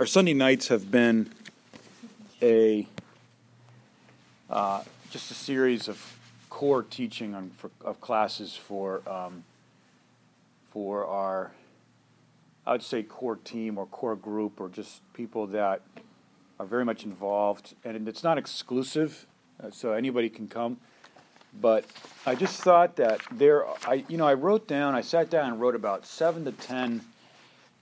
[0.00, 1.28] our Sunday nights have been
[2.40, 2.88] a
[4.48, 6.16] uh, just a series of
[6.48, 9.44] core teaching on for, of classes for um,
[10.70, 11.52] for our
[12.66, 15.82] I would say core team or core group or just people that
[16.58, 19.26] are very much involved and it's not exclusive,
[19.62, 20.78] uh, so anybody can come.
[21.60, 21.84] But
[22.24, 25.60] I just thought that there, I you know I wrote down, I sat down and
[25.60, 27.02] wrote about seven to ten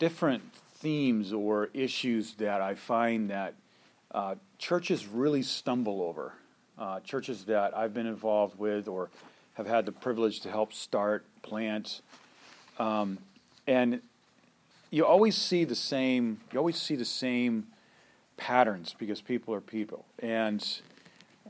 [0.01, 0.43] different
[0.81, 3.55] themes or issues that I find that
[4.13, 6.33] uh, churches really stumble over.
[6.79, 9.11] Uh, churches that I've been involved with or
[9.55, 12.01] have had the privilege to help start, plant,
[12.79, 13.19] um,
[13.67, 14.01] and
[14.91, 16.39] you always see the same.
[16.53, 17.67] You always see the same
[18.37, 20.65] patterns because people are people, and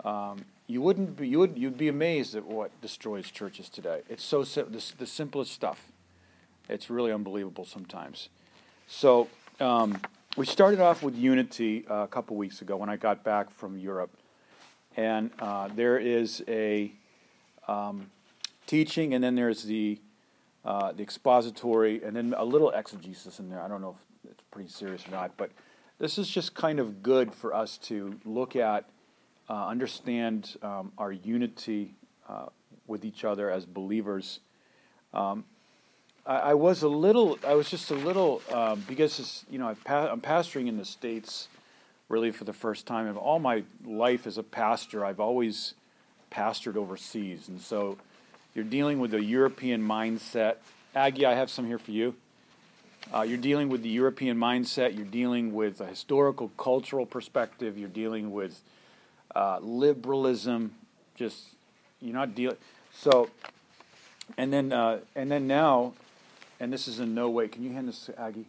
[0.05, 4.01] um, you wouldn't be, you would you'd be amazed at what destroys churches today.
[4.09, 5.93] It's so the, the simplest stuff.
[6.71, 8.31] It's really unbelievable sometimes.
[8.91, 9.29] So
[9.61, 10.01] um,
[10.39, 13.77] we started off with Unity uh, a couple weeks ago when I got back from
[13.77, 14.11] Europe,
[14.97, 16.91] and uh, there is a
[17.69, 18.11] um,
[18.67, 20.01] teaching, and then there's the
[20.65, 23.61] uh, the expository, and then a little exegesis in there.
[23.61, 25.51] I don't know if it's pretty serious or not, but
[25.99, 28.89] this is just kind of good for us to look at,
[29.51, 31.95] uh, understand um, our unity
[32.27, 32.47] uh,
[32.87, 34.41] with each other as believers.
[35.13, 35.45] Um,
[36.29, 40.09] I, I was a little, I was just a little, um, because you know, pa-
[40.09, 41.49] I'm pastoring in the States
[42.09, 43.07] really for the first time.
[43.07, 45.75] And all my life as a pastor, I've always
[46.31, 47.49] pastored overseas.
[47.49, 47.99] And so
[48.55, 50.57] you're dealing with a European mindset.
[50.95, 52.15] Aggie, I have some here for you.
[53.13, 54.95] Uh, you're dealing with the European mindset.
[54.95, 57.79] You're dealing with a historical, cultural perspective.
[57.79, 58.61] You're dealing with
[59.35, 60.75] uh, liberalism.
[61.15, 61.45] Just
[62.03, 62.59] you're not dealing.
[62.93, 63.31] So,
[64.37, 65.95] and then uh, and then now
[66.61, 68.47] and this is in no way, can you hand this to Aggie?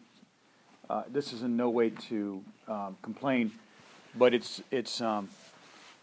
[0.90, 3.52] Uh, this is in no way to um, complain,
[4.16, 5.30] but it's, it's um,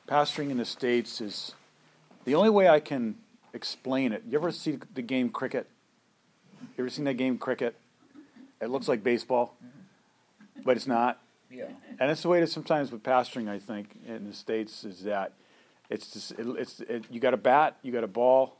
[0.07, 1.55] pastoring in the States is
[2.25, 3.17] the only way I can
[3.53, 4.22] explain it.
[4.28, 5.67] You ever see the game cricket?
[6.77, 7.75] You ever seen that game cricket?
[8.61, 9.56] It looks like baseball,
[10.65, 11.21] but it's not.
[11.50, 11.65] Yeah.
[11.99, 15.03] And it's the way it is sometimes with pastoring, I think, in the States, is
[15.03, 15.33] that
[15.91, 18.56] it's just, it, it's it, you got a bat, you got a ball,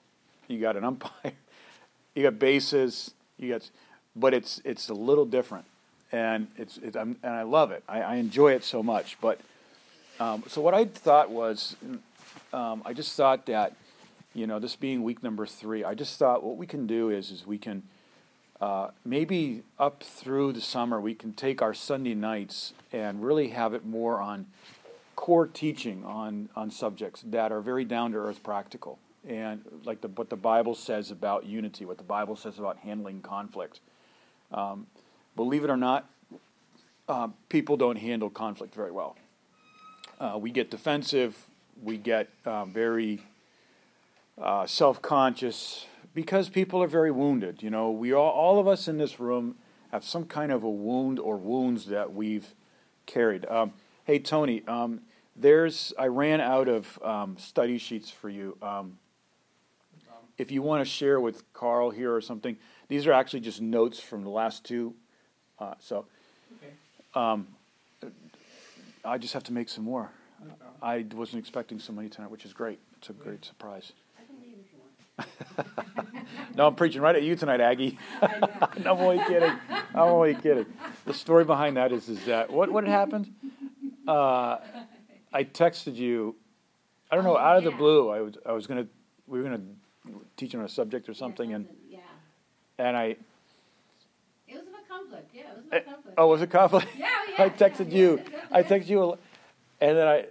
[0.49, 1.33] you got an umpire,
[2.15, 3.71] you got bases, you got,
[4.15, 5.67] but it's it's a little different,
[6.13, 7.83] and it's, it's and I love it.
[7.89, 9.19] I, I enjoy it so much.
[9.21, 9.41] But
[10.19, 11.77] um, so what I thought was,
[12.53, 13.75] um, I just thought that,
[14.35, 17.31] you know, this being week number three, I just thought what we can do is
[17.31, 17.83] is we can.
[18.59, 23.75] Uh, maybe up through the summer, we can take our Sunday nights and really have
[23.75, 24.47] it more on
[25.15, 30.09] core teaching on, on subjects that are very down to earth practical and like the,
[30.09, 33.81] what the Bible says about unity, what the Bible says about handling conflict.
[34.53, 34.87] Um,
[35.35, 36.09] believe it or not,
[37.09, 39.17] uh, people don't handle conflict very well.
[40.19, 41.47] Uh, we get defensive,
[41.83, 43.21] we get uh, very
[44.67, 47.63] self conscious because people are very wounded.
[47.63, 49.57] You know, we all, all of us in this room
[49.93, 52.55] have some kind of a wound or wounds that we've
[53.05, 53.47] carried.
[53.47, 53.73] Um,
[54.05, 55.03] hey, Tony, um,
[55.35, 58.57] there's I ran out of um, study sheets for you.
[60.39, 62.57] If you want to share with Carl here or something,
[62.89, 64.95] these are actually just notes from the last two.
[65.59, 66.05] Uh, so
[66.59, 66.73] okay.
[67.15, 67.49] um,
[69.05, 70.11] I just have to make some more.
[70.45, 70.53] No
[70.83, 72.79] I wasn't expecting so many tonight, which is great.
[72.99, 73.93] It's a great surprise.
[76.55, 77.99] no, I'm preaching right at you tonight, Aggie.
[78.21, 78.29] no,
[78.93, 79.53] I'm only kidding.
[79.95, 80.67] I'm only kidding.
[81.07, 83.33] The story behind that is, is that what what happened?
[84.07, 84.59] Uh,
[85.33, 86.37] I texted you.
[87.11, 88.11] I don't know, out of the blue.
[88.11, 88.87] I was I was gonna
[89.27, 89.63] we were gonna
[90.37, 91.99] teaching on a subject or something, and yeah.
[92.79, 93.17] and I.
[94.49, 95.31] It was a conflict.
[95.35, 96.15] Yeah, it was a conflict.
[96.19, 96.89] Oh, was it conflict?
[96.97, 97.45] Yeah, yeah.
[97.45, 98.23] I texted yeah, you.
[98.31, 99.19] Yeah, I texted you,
[99.81, 100.27] and then I,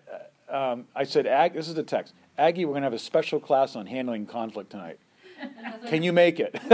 [0.71, 2.13] um, I said, Ag, this is the text.
[2.37, 4.99] Aggie, we're gonna have a special class on handling conflict tonight.
[5.87, 6.53] Can you make it?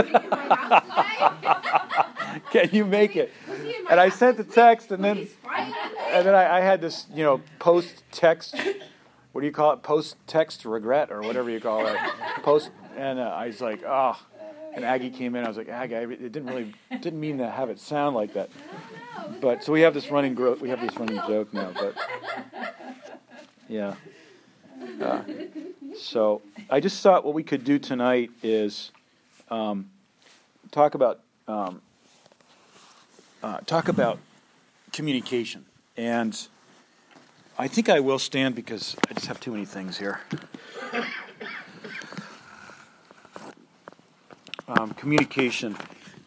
[2.50, 3.32] Can you make it?
[3.90, 5.28] And I sent the text, and then
[6.10, 8.54] and then I, I had this, you know, post text.
[9.32, 9.82] What do you call it?
[9.82, 11.96] Post text regret or whatever you call it.
[12.42, 14.16] Post and uh, I was like, oh.
[14.74, 15.44] And Aggie came in.
[15.44, 18.48] I was like, Aggie, it didn't really didn't mean to have it sound like that.
[19.40, 21.72] But so we have this running gro- we have this running joke now.
[21.74, 21.94] But
[23.68, 23.94] yeah.
[25.00, 25.22] Uh,
[25.98, 26.40] so
[26.70, 28.92] I just thought what we could do tonight is
[29.50, 29.90] um,
[30.70, 31.82] talk about um,
[33.42, 34.18] uh, talk about
[34.92, 35.66] communication,
[35.96, 36.48] and
[37.58, 40.20] I think I will stand because I just have too many things here.
[44.78, 45.76] Um, communication.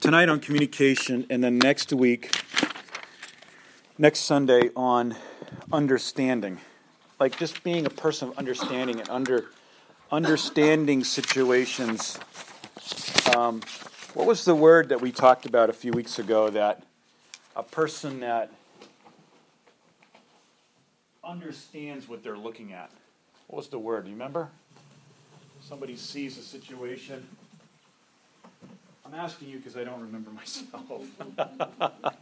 [0.02, 2.32] Tonight on communication, and then next week
[3.98, 5.16] next Sunday on
[5.72, 6.60] understanding,
[7.20, 9.46] like just being a person of understanding and under
[10.12, 12.20] understanding situations.
[13.36, 13.62] Um,
[14.14, 16.50] what was the word that we talked about a few weeks ago?
[16.50, 16.84] That
[17.56, 18.52] a person that
[21.24, 22.92] understands what they're looking at.
[23.48, 24.04] What was the word?
[24.04, 24.50] Do you remember?
[25.62, 27.26] Somebody sees a situation.
[29.06, 30.82] I'm asking you because I don't remember myself.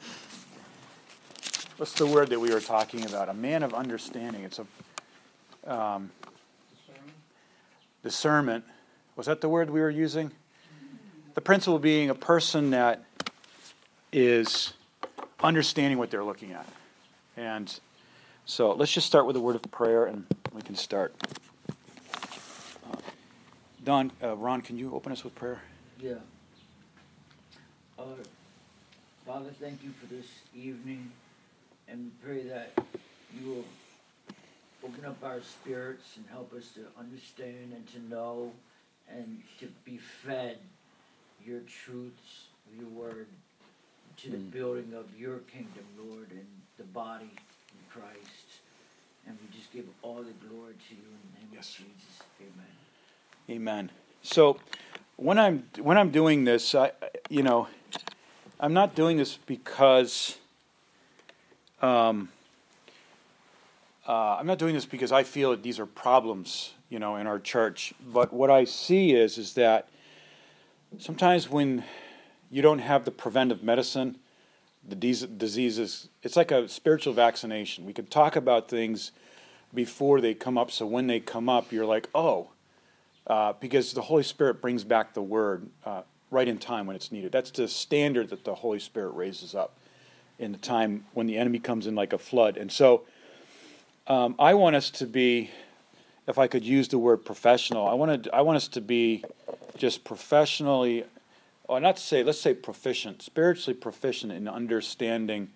[1.78, 3.30] What's the word that we were talking about?
[3.30, 4.44] A man of understanding.
[4.44, 4.66] It's a
[5.74, 6.12] um,
[8.04, 8.66] discernment.
[9.16, 10.32] Was that the word we were using?
[11.36, 13.06] The principle being a person that
[14.12, 14.74] is
[15.42, 16.68] understanding what they're looking at.
[17.38, 17.80] And
[18.46, 21.16] so let's just start with a word of prayer and we can start.
[22.92, 22.98] Uh,
[23.84, 25.62] Don, uh, Ron, can you open us with prayer?
[26.00, 26.16] Yeah.
[27.98, 28.06] Uh,
[29.26, 30.26] Father, thank you for this
[30.56, 31.12] evening
[31.88, 32.72] and pray that
[33.40, 33.66] you will
[34.84, 38.52] open up our spirits and help us to understand and to know
[39.08, 40.58] and to be fed
[41.46, 42.46] your truths,
[42.76, 43.28] your word,
[44.18, 44.52] to the mm.
[44.52, 46.48] building of your kingdom, Lord, and
[46.78, 48.62] the body of Christ.
[49.28, 51.70] And we just give all the glory to you in the name yes.
[51.70, 52.24] of Jesus.
[52.42, 53.58] Amen.
[53.62, 53.92] Amen.
[54.24, 54.58] So
[55.18, 56.92] when I'm when I'm doing this, I
[57.30, 57.68] you know,
[58.60, 60.38] I'm not doing this because
[61.82, 62.30] um,
[64.08, 67.28] uh, I'm not doing this because I feel that these are problems, you know, in
[67.28, 67.94] our church.
[68.06, 69.88] But what I see is is that
[70.98, 71.84] sometimes when
[72.50, 74.18] you don't have the preventive medicine,
[74.88, 77.86] the diseases, it's like a spiritual vaccination.
[77.86, 79.12] We could talk about things
[79.74, 82.50] before they come up, so when they come up, you're like, oh,
[83.28, 87.12] uh, because the Holy Spirit brings back the word uh, right in time when it's
[87.12, 87.32] needed.
[87.32, 89.78] That's the standard that the Holy Spirit raises up
[90.40, 92.58] in the time when the enemy comes in like a flood.
[92.58, 93.04] And so
[94.08, 95.52] um, I want us to be,
[96.28, 99.24] if I could use the word professional, I want to, I want us to be
[99.78, 101.06] just professionally,
[101.68, 105.50] or not to say, let's say proficient, spiritually proficient in understanding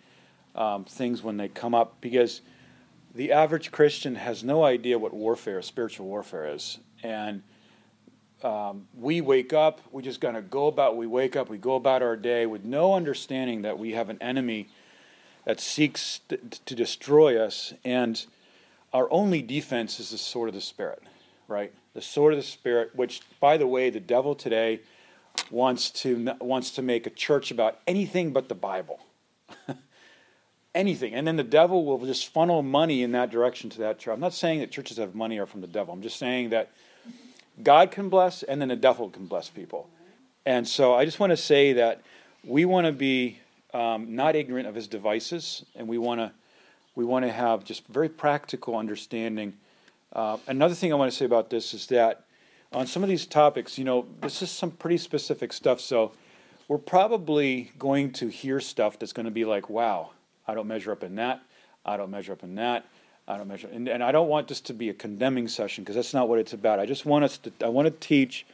[0.56, 2.42] um, things when they come up, because
[3.14, 7.44] the average Christian has no idea what warfare, spiritual warfare is, and
[8.44, 12.02] um, we wake up, we just of go about, we wake up, we go about
[12.02, 14.70] our day with no understanding that we have an enemy
[15.46, 17.74] that seeks to, to destroy us.
[17.84, 18.24] And
[18.94, 21.02] our only defense is the sword of the Spirit,
[21.48, 21.74] right?
[21.94, 24.82] The sword of the Spirit, which, by the way, the devil today
[25.50, 29.00] wants to, wants to make a church about anything but the Bible.
[30.76, 31.16] anything.
[31.16, 34.14] And then the devil will just funnel money in that direction to that church.
[34.14, 35.94] I'm not saying that churches have money are from the devil.
[35.94, 36.70] I'm just saying that
[37.62, 39.90] God can bless, and then the devil can bless people.
[40.46, 42.02] And so I just want to say that
[42.44, 43.40] we want to be
[43.74, 46.32] um, not ignorant of his devices, and we want to
[46.96, 49.54] we want to have just very practical understanding.
[50.14, 52.24] Uh, another thing I want to say about this is that
[52.74, 55.80] on some of these topics, you know, this is some pretty specific stuff.
[55.80, 56.14] So
[56.68, 60.12] we're probably going to hear stuff that's going to be like, "Wow,
[60.48, 61.42] I don't measure up in that.
[61.86, 62.86] I don't measure up in that."
[63.30, 65.96] I don't measure, and, and I don't want this to be a condemning session because
[65.96, 66.80] that's not what it's about.
[66.80, 68.46] I just want us to, I want to teach.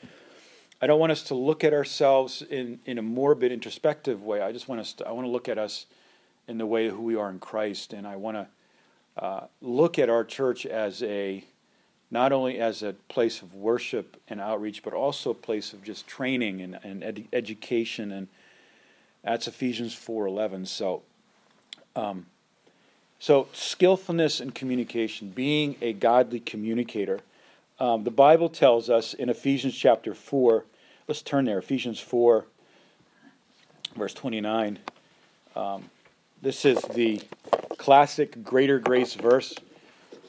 [0.82, 4.42] I don't want us to look at ourselves in, in a morbid, introspective way.
[4.42, 5.86] I just want us to, I want to look at us
[6.48, 10.10] in the way who we are in Christ, and I want to uh, look at
[10.10, 11.46] our church as a,
[12.10, 16.08] not only as a place of worship and outreach, but also a place of just
[16.08, 18.28] training and, and ed- education, and
[19.24, 20.66] that's Ephesians four eleven.
[20.66, 21.04] So.
[21.96, 22.26] Um,
[23.24, 27.22] so, skillfulness in communication, being a godly communicator.
[27.80, 30.66] Um, the Bible tells us in Ephesians chapter 4,
[31.08, 32.44] let's turn there, Ephesians 4,
[33.96, 34.78] verse 29.
[35.56, 35.90] Um,
[36.42, 37.22] this is the
[37.78, 39.56] classic greater grace verse.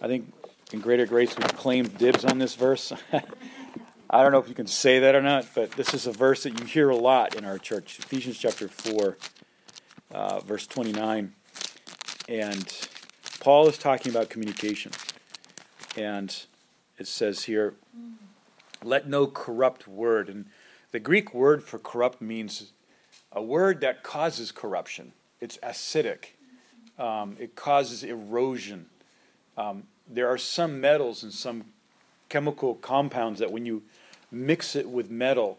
[0.01, 0.33] I think
[0.73, 2.93] in greater grace we claim dibs on this verse.
[4.09, 6.45] I don't know if you can say that or not, but this is a verse
[6.45, 7.99] that you hear a lot in our church.
[7.99, 9.17] Ephesians chapter 4,
[10.13, 11.33] uh, verse 29.
[12.29, 12.89] And
[13.41, 14.93] Paul is talking about communication.
[15.97, 16.35] And
[16.99, 17.75] it says here,
[18.83, 20.29] let no corrupt word.
[20.29, 20.47] And
[20.93, 22.73] the Greek word for corrupt means
[23.33, 25.13] a word that causes corruption.
[25.41, 26.27] It's acidic,
[26.99, 28.87] um, it causes erosion.
[29.57, 31.65] Um, there are some metals and some
[32.29, 33.83] chemical compounds that when you
[34.31, 35.59] mix it with metal,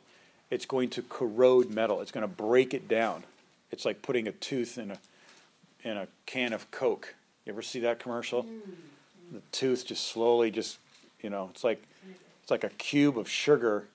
[0.49, 2.01] it's going to corrode metal.
[2.01, 3.23] It's going to break it down.
[3.71, 4.99] It's like putting a tooth in a
[5.85, 7.15] in a can of Coke.
[7.45, 8.43] You ever see that commercial?
[8.43, 9.35] Mm-hmm.
[9.35, 10.79] The tooth just slowly just
[11.21, 11.81] you know, it's like
[12.41, 13.87] it's like a cube of sugar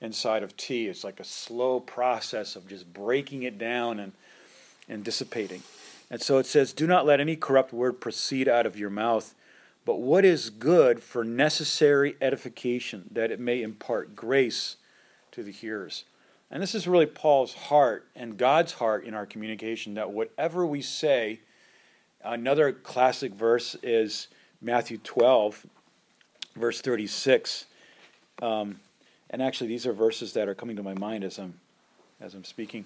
[0.00, 0.88] inside of tea.
[0.88, 4.12] It's like a slow process of just breaking it down and
[4.88, 5.62] and dissipating.
[6.10, 9.34] And so it says, Do not let any corrupt word proceed out of your mouth,
[9.86, 14.76] but what is good for necessary edification, that it may impart grace
[15.32, 16.04] to the hearers.
[16.50, 20.82] And this is really Paul's heart and God's heart in our communication that whatever we
[20.82, 21.40] say,
[22.22, 24.28] another classic verse is
[24.60, 25.66] Matthew 12,
[26.56, 27.66] verse 36.
[28.42, 28.80] Um,
[29.30, 31.54] and actually, these are verses that are coming to my mind as I'm,
[32.20, 32.84] as I'm speaking.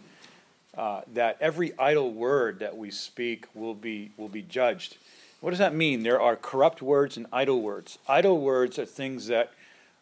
[0.77, 4.97] Uh, that every idle word that we speak will be, will be judged.
[5.41, 6.03] What does that mean?
[6.03, 7.99] There are corrupt words and idle words.
[8.09, 9.53] Idle words are things that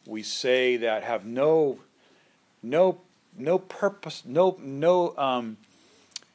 [0.07, 1.79] we say that have no,
[2.63, 3.01] no,
[3.39, 5.57] no purpose, no, no, um,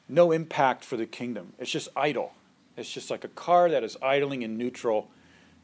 [0.08, 1.52] no impact for the kingdom.
[1.58, 2.32] It's just idle.
[2.76, 5.10] It's just like a car that is idling in neutral.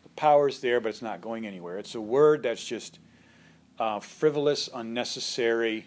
[0.03, 1.79] The power's there, but it's not going anywhere.
[1.79, 2.99] It's a word that's just
[3.79, 5.87] uh, frivolous, unnecessary,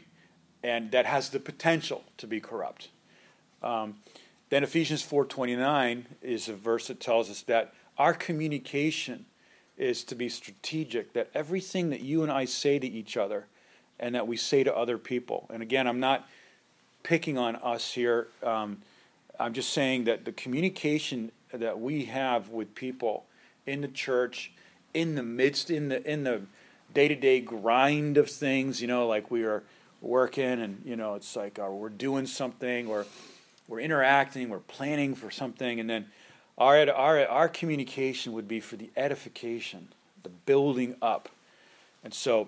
[0.63, 2.89] and that has the potential to be corrupt.
[3.61, 3.95] Um,
[4.49, 9.25] then Ephesians 4:29 is a verse that tells us that our communication
[9.77, 13.47] is to be strategic, that everything that you and I say to each other
[14.01, 15.47] and that we say to other people.
[15.53, 16.27] And again, I'm not
[17.03, 18.27] picking on us here.
[18.43, 18.79] Um,
[19.39, 23.25] I'm just saying that the communication that we have with people
[23.65, 24.51] in the church,
[24.93, 26.41] in the midst, in the in the
[26.93, 29.63] day-to-day grind of things, you know, like we are
[30.01, 33.05] working and you know it's like uh, we're doing something or
[33.67, 36.05] we're interacting we're planning for something and then
[36.57, 39.87] our, our, our communication would be for the edification
[40.23, 41.29] the building up
[42.03, 42.47] and so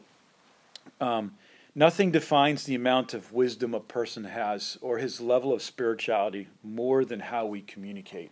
[0.99, 1.31] um,
[1.75, 7.03] nothing defines the amount of wisdom a person has or his level of spirituality more
[7.05, 8.31] than how we communicate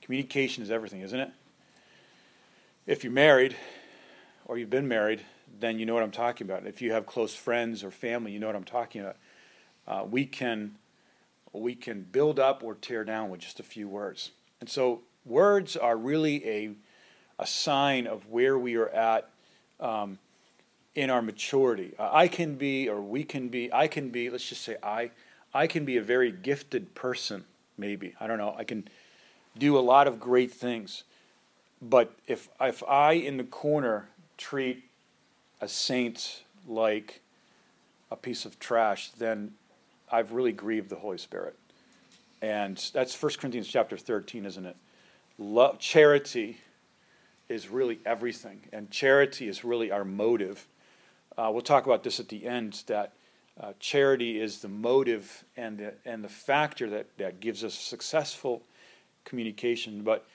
[0.00, 1.30] communication is everything isn't it
[2.86, 3.56] if you're married
[4.46, 5.22] or you've been married
[5.60, 6.66] then you know what I'm talking about.
[6.66, 9.16] If you have close friends or family, you know what I'm talking about.
[9.86, 10.76] Uh, we can
[11.52, 14.30] we can build up or tear down with just a few words.
[14.60, 16.70] And so words are really a
[17.38, 19.28] a sign of where we are at
[19.80, 20.18] um,
[20.94, 21.94] in our maturity.
[21.98, 23.72] Uh, I can be, or we can be.
[23.72, 24.30] I can be.
[24.30, 25.10] Let's just say I.
[25.54, 27.44] I can be a very gifted person.
[27.78, 28.54] Maybe I don't know.
[28.56, 28.88] I can
[29.56, 31.04] do a lot of great things.
[31.80, 34.84] But if if I in the corner treat
[35.60, 37.20] a saint like
[38.10, 39.52] a piece of trash, then
[40.10, 41.56] I've really grieved the Holy Spirit.
[42.42, 44.76] And that's 1 Corinthians chapter 13, isn't it?
[45.38, 46.58] Love, charity
[47.48, 50.66] is really everything, and charity is really our motive.
[51.36, 53.12] Uh, we'll talk about this at the end that
[53.60, 58.62] uh, charity is the motive and the, and the factor that, that gives us successful
[59.24, 60.02] communication.
[60.02, 60.26] But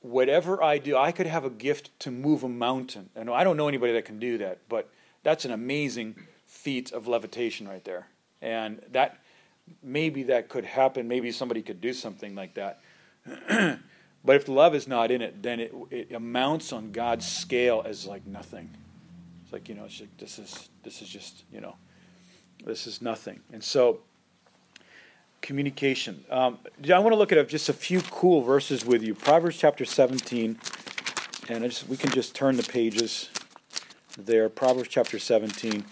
[0.00, 3.08] whatever I do, I could have a gift to move a mountain.
[3.16, 4.88] And I don't know anybody that can do that, but
[5.22, 6.16] that's an amazing
[6.46, 8.06] feat of levitation right there.
[8.42, 9.18] And that
[9.82, 11.08] maybe that could happen.
[11.08, 12.80] Maybe somebody could do something like that.
[14.24, 17.82] but if the love is not in it, then it, it amounts on God's scale
[17.86, 18.70] as like nothing.
[19.54, 19.86] Like you know,
[20.18, 21.76] this is this is just you know,
[22.64, 23.38] this is nothing.
[23.52, 24.00] And so
[25.42, 26.24] communication.
[26.28, 26.58] Um,
[26.92, 29.14] I want to look at just a few cool verses with you.
[29.14, 30.58] Proverbs chapter 17,
[31.48, 33.30] and just, we can just turn the pages
[34.18, 34.48] there.
[34.48, 35.84] Proverbs chapter 17.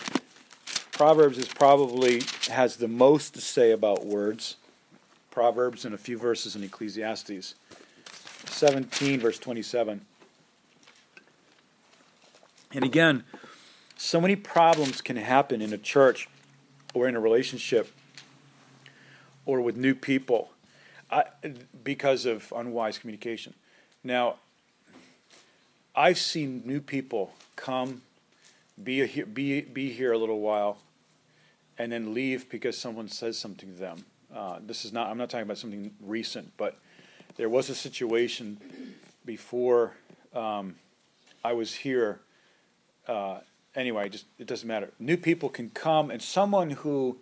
[0.90, 4.56] Proverbs is probably has the most to say about words.
[5.30, 7.54] Proverbs and a few verses in Ecclesiastes.
[8.46, 10.04] 17, verse 27.
[12.74, 13.22] And again,
[14.02, 16.28] so many problems can happen in a church
[16.92, 17.88] or in a relationship
[19.46, 20.50] or with new people
[21.08, 21.26] I,
[21.84, 23.54] because of unwise communication.
[24.02, 24.38] Now,
[25.94, 28.02] I've seen new people come,
[28.82, 30.78] be, a, be, be here a little while,
[31.78, 34.04] and then leave because someone says something to them.
[34.34, 36.76] Uh, this is not, I'm not talking about something recent, but
[37.36, 38.58] there was a situation
[39.24, 39.92] before
[40.34, 40.74] um,
[41.44, 42.18] I was here.
[43.06, 43.38] Uh,
[43.74, 44.90] anyway, just it doesn't matter.
[44.98, 47.18] New people can come, and someone who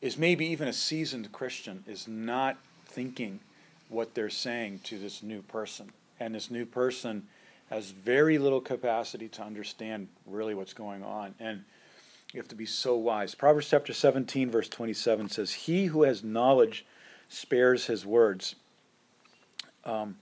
[0.00, 3.40] is maybe even a seasoned Christian is not thinking
[3.88, 5.92] what they're saying to this new person.
[6.18, 7.28] And this new person
[7.70, 11.34] has very little capacity to understand really what's going on.
[11.40, 11.64] And
[12.32, 13.34] you have to be so wise.
[13.34, 16.84] Proverbs chapter 17, verse 27 says, He who has knowledge
[17.28, 18.56] spares his words,
[19.84, 20.16] um,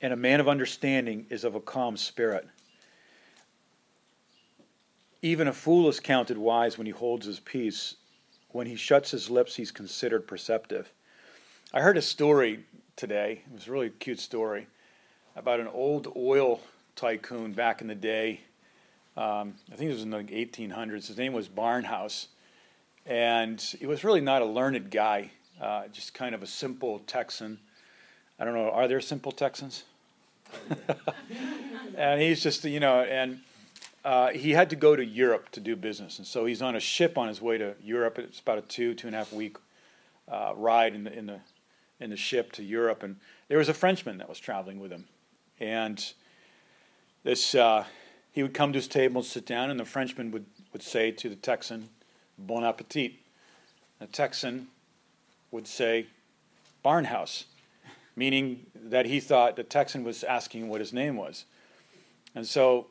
[0.00, 2.46] and a man of understanding is of a calm spirit.
[5.24, 7.96] Even a fool is counted wise when he holds his peace,
[8.50, 10.92] when he shuts his lips, he's considered perceptive.
[11.72, 13.40] I heard a story today.
[13.46, 14.66] It was a really cute story
[15.34, 16.60] about an old oil
[16.94, 18.42] tycoon back in the day.
[19.16, 21.06] Um, I think it was in the 1800s.
[21.06, 22.26] His name was Barnhouse.
[23.06, 27.60] And he was really not a learned guy, uh, just kind of a simple Texan.
[28.38, 29.84] I don't know, are there simple Texans?
[31.96, 33.40] and he's just, you know, and
[34.04, 36.18] uh, he had to go to Europe to do business.
[36.18, 38.18] And so he's on a ship on his way to Europe.
[38.18, 39.56] It's about a two, two and a half week
[40.28, 41.40] uh, ride in the, in, the,
[42.00, 43.02] in the ship to Europe.
[43.02, 43.16] And
[43.48, 45.04] there was a Frenchman that was traveling with him.
[45.58, 46.04] And
[47.22, 47.84] this, uh,
[48.32, 51.10] he would come to his table and sit down, and the Frenchman would, would say
[51.10, 51.88] to the Texan,
[52.36, 53.14] Bon appetit.
[54.00, 54.68] The Texan
[55.50, 56.08] would say,
[56.84, 57.44] Barnhouse
[58.16, 61.44] meaning that he thought the Texan was asking what his name was.
[62.34, 62.86] And so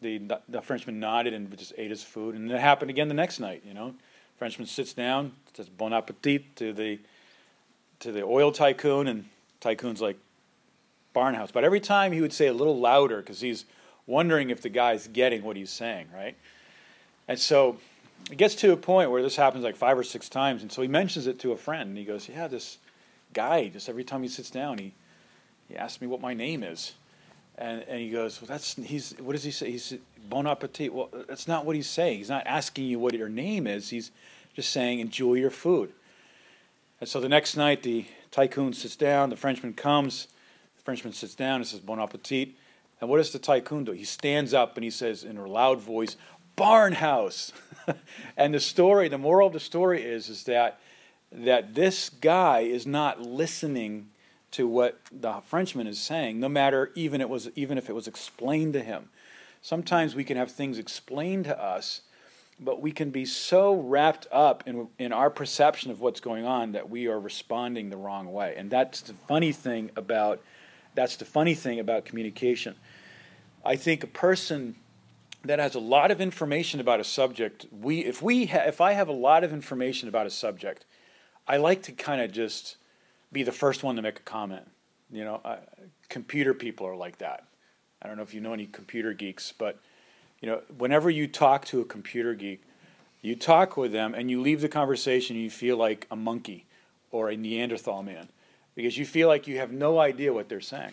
[0.00, 2.34] the, the Frenchman nodded and just ate his food.
[2.34, 3.94] And it happened again the next night, you know.
[4.36, 6.98] Frenchman sits down, says bon appetit to the,
[8.00, 9.24] to the oil tycoon, and
[9.60, 10.16] tycoon's like,
[11.14, 11.52] Barnhouse.
[11.52, 13.64] But every time he would say a little louder because he's
[14.06, 16.36] wondering if the guy's getting what he's saying, right?
[17.26, 17.78] And so
[18.30, 20.62] it gets to a point where this happens like five or six times.
[20.62, 22.78] And so he mentions it to a friend, and he goes, Yeah, this
[23.32, 24.94] guy, just every time he sits down, he,
[25.68, 26.92] he asks me what my name is.
[27.58, 29.70] And, and he goes, well, that's, he's, what does he say?
[29.72, 29.94] He's
[30.28, 30.94] bon appetit.
[30.94, 32.18] Well, that's not what he's saying.
[32.18, 33.90] He's not asking you what your name is.
[33.90, 34.12] He's
[34.54, 35.92] just saying, enjoy your food.
[37.00, 40.28] And so the next night, the tycoon sits down, the Frenchman comes,
[40.76, 42.50] the Frenchman sits down and says, bon appetit.
[43.00, 43.92] And what does the tycoon do?
[43.92, 46.16] He stands up and he says in a loud voice,
[46.54, 47.52] barn house.
[48.36, 50.80] and the story, the moral of the story is, is that
[51.30, 54.08] that this guy is not listening
[54.52, 58.08] to what the Frenchman is saying, no matter even it was even if it was
[58.08, 59.10] explained to him.
[59.60, 62.02] Sometimes we can have things explained to us,
[62.60, 66.72] but we can be so wrapped up in in our perception of what's going on
[66.72, 68.54] that we are responding the wrong way.
[68.56, 70.40] And that's the funny thing about
[70.94, 72.74] that's the funny thing about communication.
[73.64, 74.76] I think a person
[75.44, 78.92] that has a lot of information about a subject, we if we ha- if I
[78.92, 80.86] have a lot of information about a subject,
[81.46, 82.77] I like to kind of just
[83.32, 84.66] be the first one to make a comment.
[85.10, 85.58] You know, I,
[86.08, 87.44] computer people are like that.
[88.00, 89.78] I don't know if you know any computer geeks, but
[90.40, 92.62] you know, whenever you talk to a computer geek,
[93.22, 96.66] you talk with them and you leave the conversation and you feel like a monkey
[97.10, 98.28] or a Neanderthal man
[98.74, 100.92] because you feel like you have no idea what they're saying.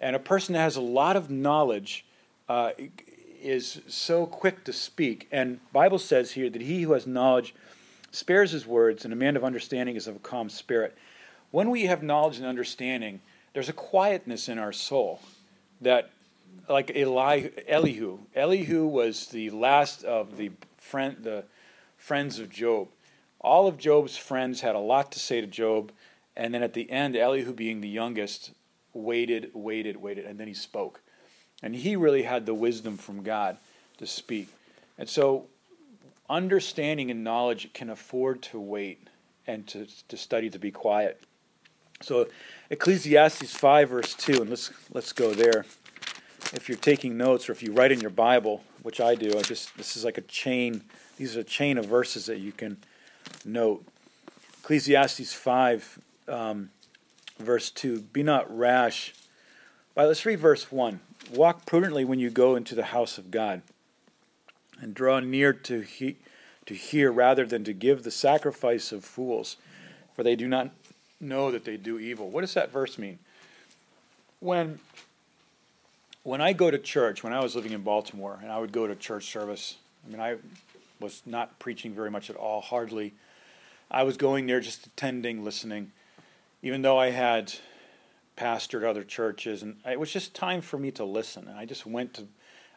[0.00, 2.04] And a person that has a lot of knowledge
[2.48, 2.72] uh,
[3.40, 5.28] is so quick to speak.
[5.30, 7.54] And Bible says here that he who has knowledge
[8.10, 10.96] spares his words, and a man of understanding is of a calm spirit.
[11.52, 13.20] When we have knowledge and understanding,
[13.52, 15.20] there's a quietness in our soul
[15.82, 16.10] that,
[16.68, 21.44] like Eli, Elihu, Elihu was the last of the friend, the
[21.98, 22.88] friends of Job.
[23.38, 25.92] All of Job's friends had a lot to say to Job,
[26.34, 28.52] and then at the end, Elihu, being the youngest,
[28.94, 31.02] waited, waited, waited, and then he spoke.
[31.62, 33.58] And he really had the wisdom from God
[33.98, 34.48] to speak.
[34.96, 35.48] And so
[36.30, 39.06] understanding and knowledge can afford to wait
[39.46, 41.22] and to, to study to be quiet.
[42.02, 42.28] So
[42.70, 45.64] Ecclesiastes 5 verse 2 and let's let's go there.
[46.52, 49.42] If you're taking notes or if you write in your Bible, which I do, I
[49.42, 50.82] just this is like a chain.
[51.16, 52.78] These are a chain of verses that you can
[53.44, 53.84] note.
[54.62, 56.70] Ecclesiastes 5 um,
[57.38, 59.14] verse 2 Be not rash.
[59.96, 61.00] Right, let's read verse 1.
[61.32, 63.62] Walk prudently when you go into the house of God
[64.80, 66.16] and draw near to, he,
[66.66, 69.58] to hear rather than to give the sacrifice of fools,
[70.14, 70.70] for they do not
[71.22, 72.28] know that they do evil.
[72.28, 73.18] What does that verse mean?
[74.40, 74.80] When
[76.24, 78.86] when I go to church, when I was living in Baltimore, and I would go
[78.86, 80.36] to church service, I mean, I
[81.00, 83.12] was not preaching very much at all, hardly.
[83.90, 85.90] I was going there just attending, listening,
[86.62, 87.52] even though I had
[88.36, 91.48] pastored other churches, and it was just time for me to listen.
[91.48, 92.26] And I just went to,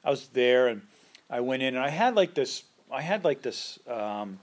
[0.03, 0.81] I was there, and
[1.29, 2.63] I went in and I had like this.
[2.91, 4.39] I had like this um,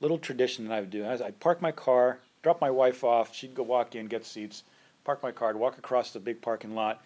[0.00, 1.06] little tradition that I would do.
[1.06, 3.34] I'd park my car, drop my wife off.
[3.34, 4.64] She'd go walk in, get seats,
[5.04, 7.02] park my car, walk across the big parking lot.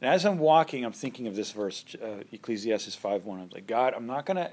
[0.00, 3.40] And as I'm walking, I'm thinking of this verse, uh, Ecclesiastes 5:1.
[3.40, 4.50] I'm like, God, I'm not gonna,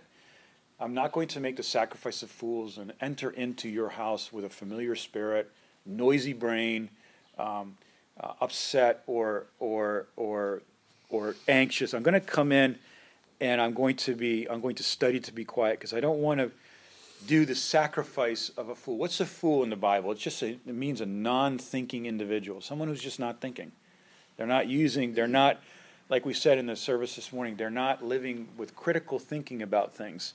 [0.79, 4.45] I'm not going to make the sacrifice of fools and enter into your house with
[4.45, 5.51] a familiar spirit,
[5.85, 6.89] noisy brain,
[7.37, 7.77] um,
[8.19, 10.61] uh, upset or or or
[11.09, 11.93] or anxious.
[11.93, 12.77] I'm going to come in
[13.41, 16.21] and I'm going to be I'm going to study to be quiet because I don't
[16.21, 16.51] want to
[17.27, 18.97] do the sacrifice of a fool.
[18.97, 20.11] What's a fool in the Bible?
[20.11, 23.71] It's just a, it means a non-thinking individual, someone who's just not thinking.
[24.37, 25.13] They're not using.
[25.13, 25.61] They're not
[26.09, 27.55] like we said in the service this morning.
[27.55, 30.33] They're not living with critical thinking about things.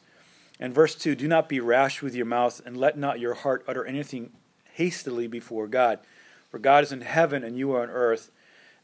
[0.61, 3.65] And verse two: Do not be rash with your mouth, and let not your heart
[3.67, 4.31] utter anything
[4.73, 5.99] hastily before God.
[6.51, 8.31] For God is in heaven, and you are on earth.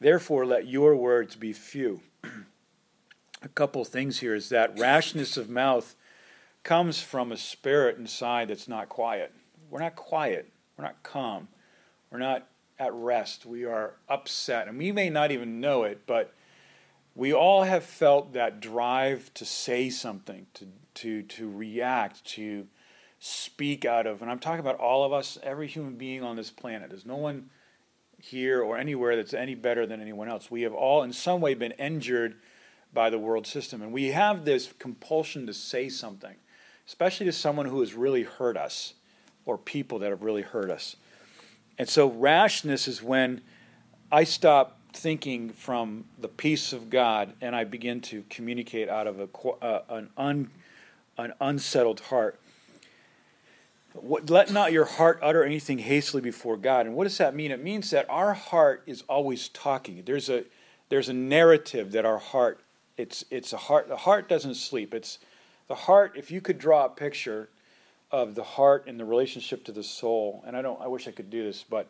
[0.00, 2.00] Therefore, let your words be few
[3.44, 5.94] a couple things here is that rashness of mouth
[6.64, 9.32] comes from a spirit inside that's not quiet.
[9.70, 10.50] We're not quiet.
[10.76, 11.48] We're not calm.
[12.10, 12.46] We're not
[12.78, 13.46] at rest.
[13.46, 14.66] We are upset.
[14.66, 16.32] And we may not even know it, but
[17.14, 22.66] we all have felt that drive to say something, to, to, to react, to
[23.20, 24.20] speak out of.
[24.20, 26.90] And I'm talking about all of us, every human being on this planet.
[26.90, 27.50] There's no one
[28.18, 30.50] here or anywhere that's any better than anyone else.
[30.50, 32.36] We have all, in some way, been injured
[32.92, 33.82] by the world system.
[33.82, 36.36] And we have this compulsion to say something,
[36.86, 38.94] especially to someone who has really hurt us
[39.46, 40.96] or people that have really hurt us.
[41.78, 43.40] And so, rashness is when
[44.12, 49.20] I stop thinking from the peace of God and I begin to communicate out of
[49.20, 50.50] a, uh, an, un,
[51.18, 52.38] an unsettled heart.
[53.92, 56.86] What, let not your heart utter anything hastily before God.
[56.86, 57.50] And what does that mean?
[57.50, 60.02] It means that our heart is always talking.
[60.04, 60.44] There's a
[60.90, 62.60] there's a narrative that our heart
[62.96, 64.94] it's it's a heart the heart doesn't sleep.
[64.94, 65.18] It's
[65.68, 67.48] the heart if you could draw a picture
[68.10, 70.42] of the heart and the relationship to the soul.
[70.46, 71.88] And I don't I wish I could do this, but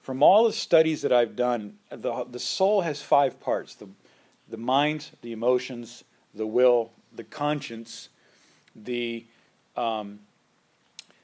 [0.00, 3.74] from all the studies that I've done, the the soul has five parts.
[3.74, 3.88] The
[4.48, 8.08] the mind, the emotions, the will, the conscience,
[8.74, 9.24] the
[9.76, 10.20] um,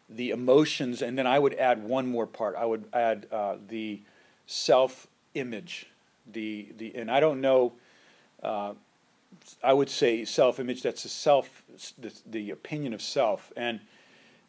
[0.09, 2.57] the emotions, and then I would add one more part.
[2.57, 4.01] I would add uh, the
[4.47, 5.87] self-image.
[6.31, 7.73] The the and I don't know.
[8.43, 8.75] Uh,
[9.63, 10.83] I would say self-image.
[10.83, 11.63] That's the self,
[11.99, 13.81] the, the opinion of self, and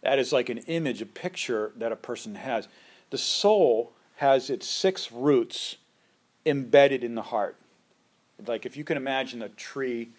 [0.02, 2.68] that is like an image, a picture that a person has.
[3.10, 5.78] The soul has its six roots
[6.46, 7.56] embedded in the heart.
[8.46, 10.10] Like if you can imagine a tree,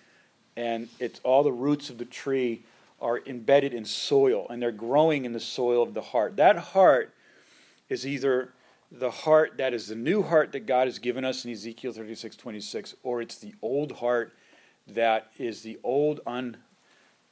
[0.56, 2.62] and it's all the roots of the tree
[3.00, 6.36] are embedded in soil and they're growing in the soil of the heart.
[6.36, 7.14] That heart
[7.88, 8.52] is either
[8.92, 12.36] the heart that is the new heart that God has given us in Ezekiel 36
[12.36, 14.34] 26, or it's the old heart
[14.88, 16.56] that is the old, un,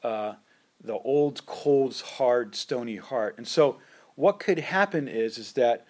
[0.02, 0.34] uh,
[0.82, 3.36] the old, cold, hard, stony heart.
[3.36, 3.78] And so,
[4.14, 5.86] what could happen is, is that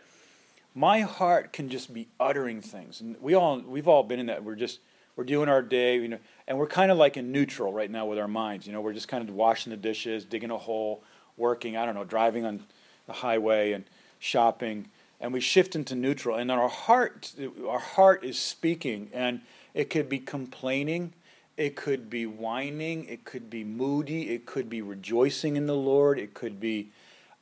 [0.74, 4.44] my heart can just be uttering things, and we all, we've all been in that.
[4.44, 4.80] We're just,
[5.16, 8.06] we're doing our day, you know, and we're kind of like in neutral right now
[8.06, 8.66] with our minds.
[8.66, 11.02] You know, we're just kind of washing the dishes, digging a hole,
[11.36, 12.62] working, I don't know, driving on
[13.06, 13.84] the highway and
[14.18, 14.88] shopping,
[15.20, 16.36] and we shift into neutral.
[16.36, 17.34] And our heart,
[17.66, 19.40] our heart is speaking, and
[19.74, 21.12] it could be complaining,
[21.58, 26.18] it could be whining, it could be moody, it could be rejoicing in the Lord,
[26.18, 26.88] it could be,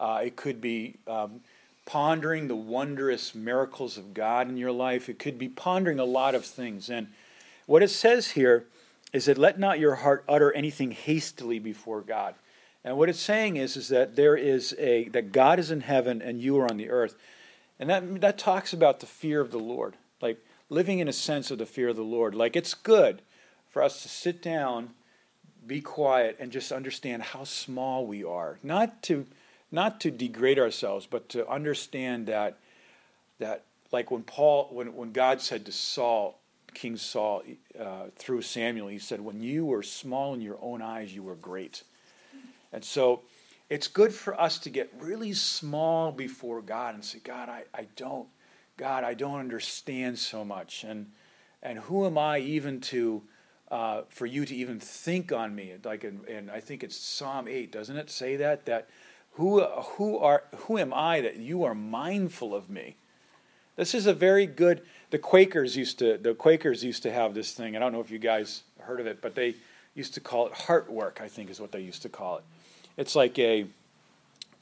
[0.01, 0.97] uh, it could be.
[1.07, 1.41] Um,
[1.87, 5.09] pondering the wondrous miracles of God in your life.
[5.09, 6.91] It could be pondering a lot of things.
[6.91, 7.07] And
[7.65, 8.67] what it says here
[9.13, 12.35] is that let not your heart utter anything hastily before God.
[12.85, 16.21] And what it's saying is, is that there is a that God is in heaven
[16.21, 17.15] and you are on the earth.
[17.79, 19.95] And that that talks about the fear of the Lord.
[20.21, 22.35] Like living in a sense of the fear of the Lord.
[22.35, 23.23] Like it's good
[23.77, 24.89] for us to sit down,
[25.67, 28.59] be quiet, and just understand how small we are.
[28.63, 29.27] Not to
[29.71, 32.57] not to degrade ourselves, but to understand that
[33.39, 36.39] that like when Paul when, when God said to Saul,
[36.73, 37.43] King Saul
[37.79, 38.89] uh, through Samuel.
[38.89, 41.83] He said, When you were small in your own eyes, you were great.
[42.73, 43.25] And so
[43.69, 47.89] it's good for us to get really small before God and say, God, I, I
[47.95, 48.27] don't,
[48.79, 50.83] God, I don't understand so much.
[50.83, 51.13] And,
[51.63, 53.23] and who am I even to,
[53.71, 55.75] uh, for you to even think on me?
[55.85, 58.67] Like, and I think it's Psalm 8, doesn't it say that?
[58.67, 58.89] That
[59.33, 62.97] who, who, are, who am I that you are mindful of me?
[63.77, 64.83] This is a very good.
[65.11, 67.77] The Quakers used to the Quakers used to have this thing.
[67.77, 69.55] I don't know if you guys heard of it, but they
[69.95, 71.21] used to call it heart work.
[71.23, 72.45] I think is what they used to call it.
[72.97, 73.67] It's like a.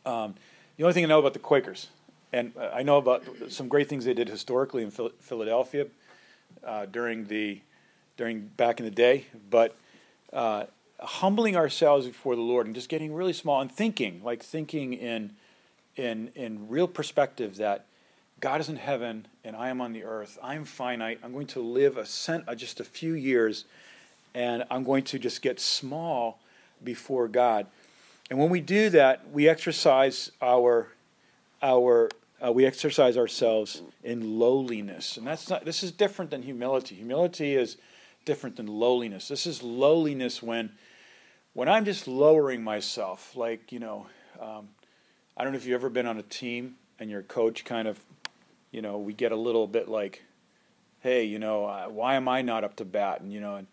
[0.05, 0.35] Um,
[0.77, 1.87] the only thing I know about the Quakers,
[2.33, 5.87] and I know about some great things they did historically in Philadelphia
[6.65, 7.61] uh, during the
[8.17, 9.77] during back in the day, but.
[10.33, 10.65] Uh,
[11.01, 15.35] humbling ourselves before the Lord and just getting really small and thinking, like thinking in
[15.97, 17.87] in in real perspective that
[18.41, 20.39] God is in heaven and I am on the earth.
[20.43, 21.21] I'm finite.
[21.23, 23.65] I'm going to live a cent, uh, just a few years,
[24.35, 26.41] and I'm going to just get small
[26.83, 27.67] before God.
[28.31, 30.89] And when we do that, we exercise our
[31.63, 32.11] our
[32.45, 35.65] uh, we exercise ourselves in lowliness, and that's not.
[35.65, 36.97] This is different than humility.
[36.97, 37.77] Humility is
[38.25, 39.29] different than lowliness.
[39.29, 40.73] This is lowliness when
[41.53, 44.07] when I'm just lowering myself, like you know.
[44.41, 44.69] Um,
[45.37, 47.99] I don't know if you've ever been on a team and your coach kind of
[48.75, 50.25] you know, we get a little bit like,
[51.01, 53.21] hey, you know, uh, why am I not up to bat?
[53.21, 53.69] And you know, and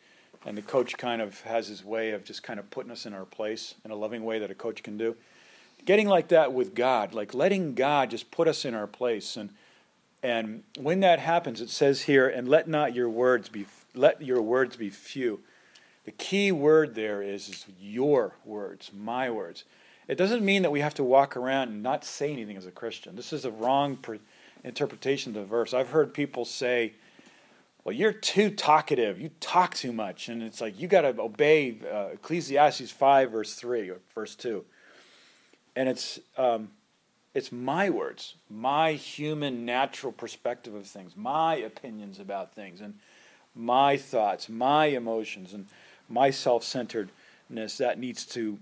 [0.46, 3.14] and the coach kind of has his way of just kind of putting us in
[3.14, 5.16] our place in a loving way that a coach can do.
[5.86, 9.50] Getting like that with God, like letting God just put us in our place, and
[10.22, 14.41] and when that happens, it says here, and let not your words be let your
[14.41, 15.41] words be few.
[16.06, 19.65] The key word there is, is your words, my words.
[20.08, 22.71] It doesn't mean that we have to walk around and not say anything as a
[22.71, 23.15] Christian.
[23.15, 23.97] This is a wrong.
[24.63, 25.73] Interpretation of the verse.
[25.73, 26.93] I've heard people say,
[27.84, 29.19] well, you're too talkative.
[29.19, 30.30] You talk too much.
[30.30, 34.63] And it's like, you got to obey uh, Ecclesiastes 5, verse 3 or verse 2.
[35.75, 36.69] And it's, um,
[37.34, 42.95] it's my words, my human natural perspective of things, my opinions about things, and
[43.56, 45.68] my thoughts, my emotions, and
[46.10, 48.60] my self centeredness that needs to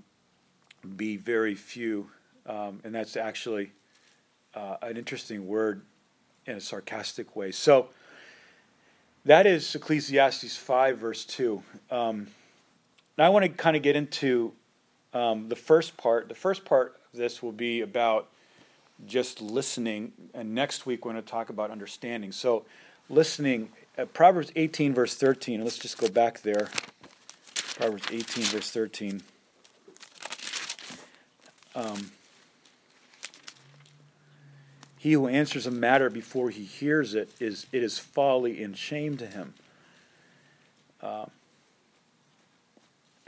[0.95, 2.09] be very few.
[2.45, 3.71] Um, and that's actually
[4.55, 5.81] uh, an interesting word
[6.45, 7.51] in a sarcastic way.
[7.51, 7.89] So
[9.25, 11.61] that is Ecclesiastes 5, verse 2.
[11.91, 12.27] Um,
[13.17, 14.53] now I want to kind of get into
[15.13, 16.29] um, the first part.
[16.29, 18.29] The first part of this will be about
[19.05, 22.31] just listening, and next week we're going to talk about understanding.
[22.31, 22.65] So,
[23.09, 26.69] listening, uh, Proverbs 18, verse 13, let's just go back there.
[27.75, 29.21] Proverbs 18, verse 13.
[31.75, 32.11] Um,
[34.97, 39.15] he who answers a matter before he hears it is it is folly and shame
[39.17, 39.53] to him.
[41.01, 41.27] Uh,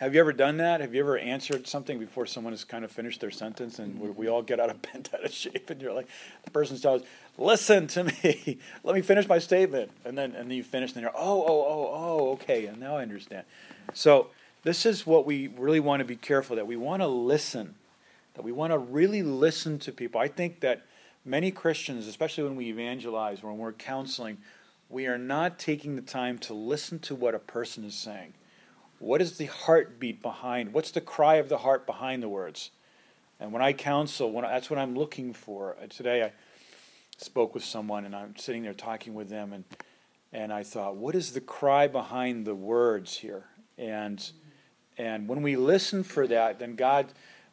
[0.02, 0.82] have you ever done that?
[0.82, 4.10] Have you ever answered something before someone has kind of finished their sentence and we,
[4.10, 6.08] we all get out of bent out of shape and you're like,
[6.44, 7.04] the person tells,
[7.38, 9.92] listen to me, let me finish my statement.
[10.04, 12.98] And then, and then you finish and you're, oh, oh, oh, oh, okay, and now
[12.98, 13.44] I understand.
[13.94, 14.30] So
[14.64, 17.76] this is what we really want to be careful that we want to listen,
[18.34, 20.20] that we want to really listen to people.
[20.20, 20.82] I think that
[21.24, 24.40] many Christians, especially when we evangelize, when we're counseling,
[24.90, 28.34] we are not taking the time to listen to what a person is saying.
[29.02, 30.74] What is the heartbeat behind?
[30.74, 32.70] What's the cry of the heart behind the words?
[33.40, 35.76] And when I counsel, when, that's what I'm looking for.
[35.82, 36.32] Uh, today I
[37.18, 39.64] spoke with someone and I'm sitting there talking with them and
[40.34, 43.46] and I thought, what is the cry behind the words here?
[43.76, 44.32] And
[45.00, 47.08] and when we listen for that, then God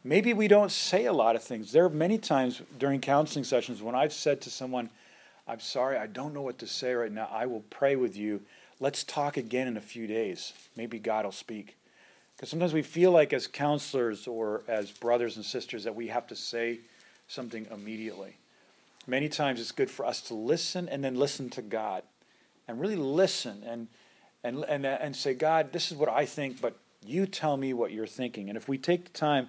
[0.05, 1.73] maybe we don't say a lot of things.
[1.73, 4.91] There are many times during counseling sessions when I've said to someone,
[5.49, 7.27] I'm sorry, I don't know what to say right now.
[7.33, 8.43] I will pray with you.
[8.81, 10.53] Let's talk again in a few days.
[10.77, 11.77] Maybe God will speak.
[12.37, 16.27] Because sometimes we feel like, as counselors or as brothers and sisters, that we have
[16.29, 16.79] to say
[17.27, 18.37] something immediately.
[19.07, 22.03] Many times it's good for us to listen and then listen to God
[22.69, 23.89] and really listen and,
[24.45, 27.91] and, and, and say, God, this is what I think, but you tell me what
[27.91, 28.49] you're thinking.
[28.49, 29.49] And if we take the time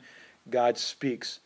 [0.49, 1.39] God speaks.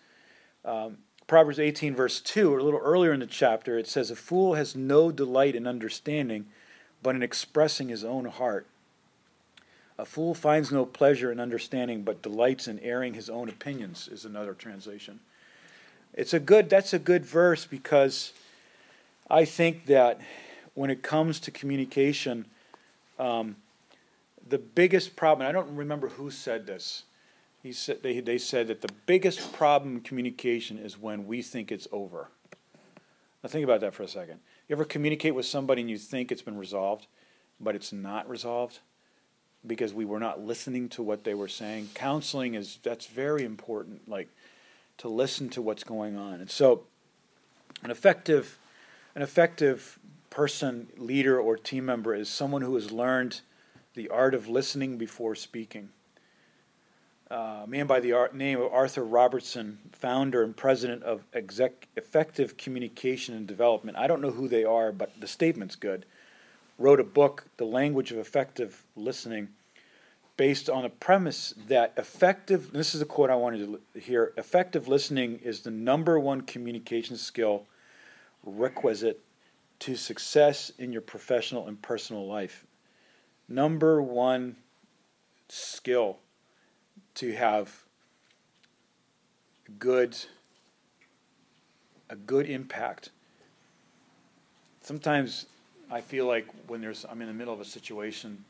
[0.66, 4.16] Um, Proverbs 18, verse 2, or a little earlier in the chapter, it says, A
[4.16, 6.48] fool has no delight in understanding,
[7.04, 8.66] but in expressing his own heart.
[10.00, 14.26] A fool finds no pleasure in understanding, but delights in airing his own opinions, is
[14.26, 15.20] another translation.
[16.14, 18.34] It's a good, that's a good verse because
[19.30, 20.22] I think that
[20.74, 22.46] when it comes to communication,
[23.20, 23.58] um,
[24.48, 27.04] the biggest problem, I don't remember who said this,
[27.62, 31.72] he said, they, they said that the biggest problem in communication is when we think
[31.72, 32.28] it's over.
[33.44, 34.40] Now, think about that for a second.
[34.68, 37.08] You ever communicate with somebody and you think it's been resolved,
[37.60, 38.80] but it's not resolved
[39.68, 41.90] because we were not listening to what they were saying?
[41.94, 44.30] Counseling is that's very important, like
[45.00, 46.40] to listen to what's going on.
[46.40, 46.84] And so,
[47.84, 48.58] an effective,
[49.16, 53.42] an effective person, leader, or team member is someone who has learned
[53.94, 55.90] the art of listening before speaking
[57.34, 63.36] a man by the name of Arthur Robertson, founder and president of Exec- Effective Communication
[63.36, 63.98] and Development.
[63.98, 66.06] I don't know who they are, but the statement's good.
[66.78, 69.50] Wrote a book, The Language of Effective Listening,
[70.38, 74.88] based on a premise that effective, this is a quote I wanted to hear effective
[74.88, 77.66] listening is the number one communication skill
[78.44, 79.22] requisite
[79.80, 82.66] to success in your professional and personal life.
[83.48, 84.56] Number one
[85.50, 86.20] skill
[87.16, 87.84] to have
[89.80, 90.18] good
[92.10, 93.10] a good impact.
[94.82, 95.46] Sometimes
[95.90, 98.44] I feel like when there's I'm in the middle of a situation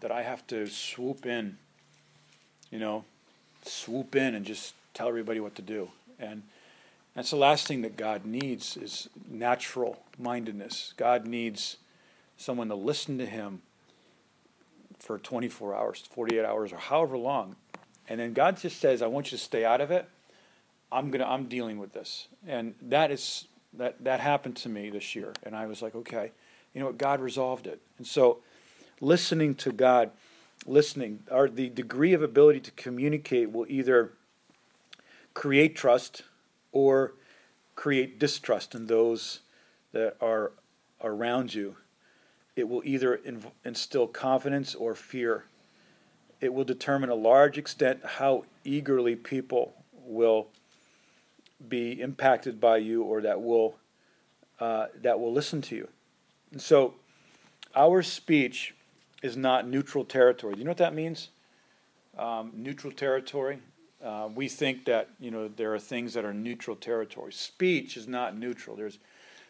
[0.00, 1.56] that I have to swoop in,
[2.70, 3.04] you know,
[3.64, 5.90] swoop in and just tell everybody what to do.
[6.18, 6.42] And
[7.14, 10.92] that's the last thing that God needs is natural mindedness.
[10.96, 11.78] God needs
[12.36, 13.62] someone to listen to him
[14.98, 17.56] for 24 hours, 48 hours, or however long
[18.08, 20.08] and then God just says, "I want you to stay out of it.
[20.92, 25.14] I'm gonna I'm dealing with this." And that is that that happened to me this
[25.14, 26.32] year, and I was like, "Okay,
[26.72, 26.98] you know what?
[26.98, 28.42] God resolved it." And so,
[29.00, 30.10] listening to God,
[30.66, 34.12] listening, or the degree of ability to communicate will either
[35.34, 36.22] create trust
[36.72, 37.14] or
[37.74, 39.40] create distrust in those
[39.92, 40.52] that are
[41.02, 41.76] around you.
[42.56, 43.20] It will either
[43.64, 45.44] instill confidence or fear
[46.40, 50.48] it will determine a large extent how eagerly people will
[51.68, 53.76] be impacted by you or that will
[54.60, 55.88] uh, that will listen to you.
[56.50, 56.94] And so,
[57.74, 58.74] our speech
[59.22, 60.54] is not neutral territory.
[60.54, 61.28] Do you know what that means?
[62.16, 63.58] Um, neutral territory.
[64.02, 67.32] Uh, we think that you know there are things that are neutral territory.
[67.32, 68.76] Speech is not neutral.
[68.76, 68.98] There's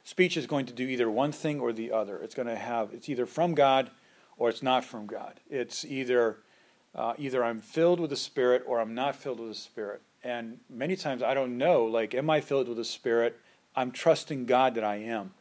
[0.07, 2.17] speech is going to do either one thing or the other.
[2.19, 3.91] It's going to have it's either from God
[4.39, 5.41] or it's not from God.
[5.51, 6.39] It's either
[6.95, 10.01] uh, either I'm filled with the Spirit or I'm not filled with the Spirit.
[10.25, 11.85] And many times I don't know.
[11.85, 13.39] Like, am I filled with the Spirit?
[13.75, 15.35] I'm trusting God that I am.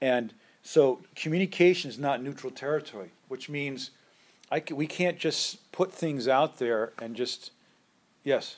[0.00, 3.90] And so communication is not neutral territory, which means
[4.50, 7.50] I can, we can't just put things out there and just
[8.22, 8.56] yes.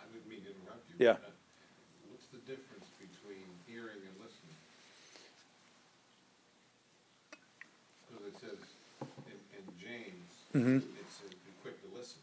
[0.00, 1.06] I didn't mean to interrupt you.
[1.06, 1.12] Yeah.
[1.12, 1.34] but
[2.10, 4.58] What's the difference between hearing and listening?
[8.08, 8.58] Because it says
[9.28, 9.64] in, in
[10.52, 10.76] James, Mhm.
[10.78, 12.20] it says be quick to listen,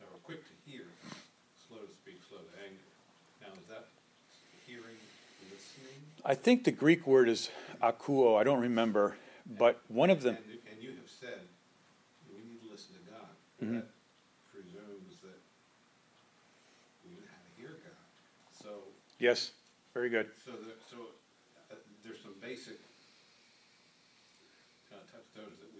[0.00, 0.86] or quick to hear,
[1.68, 2.80] slow to speak, slow to anger.
[3.40, 3.88] Now, is that
[4.66, 4.98] hearing,
[5.50, 6.02] listening?
[6.24, 7.50] I think the Greek word is
[7.82, 8.36] akuo.
[8.38, 10.36] I don't remember, but one of them.
[10.36, 11.40] And, and you have said,
[12.34, 13.28] we need to listen to God.
[13.62, 13.80] Mhm.
[13.82, 13.90] That
[14.52, 15.40] presumes that
[17.04, 18.62] we know how to hear God.
[18.62, 18.82] So,
[19.20, 19.52] Yes,
[19.94, 20.30] very good.
[20.44, 20.96] So the, so,
[21.70, 22.78] uh, there's some basic
[24.90, 25.73] kind of touchstones that we need to.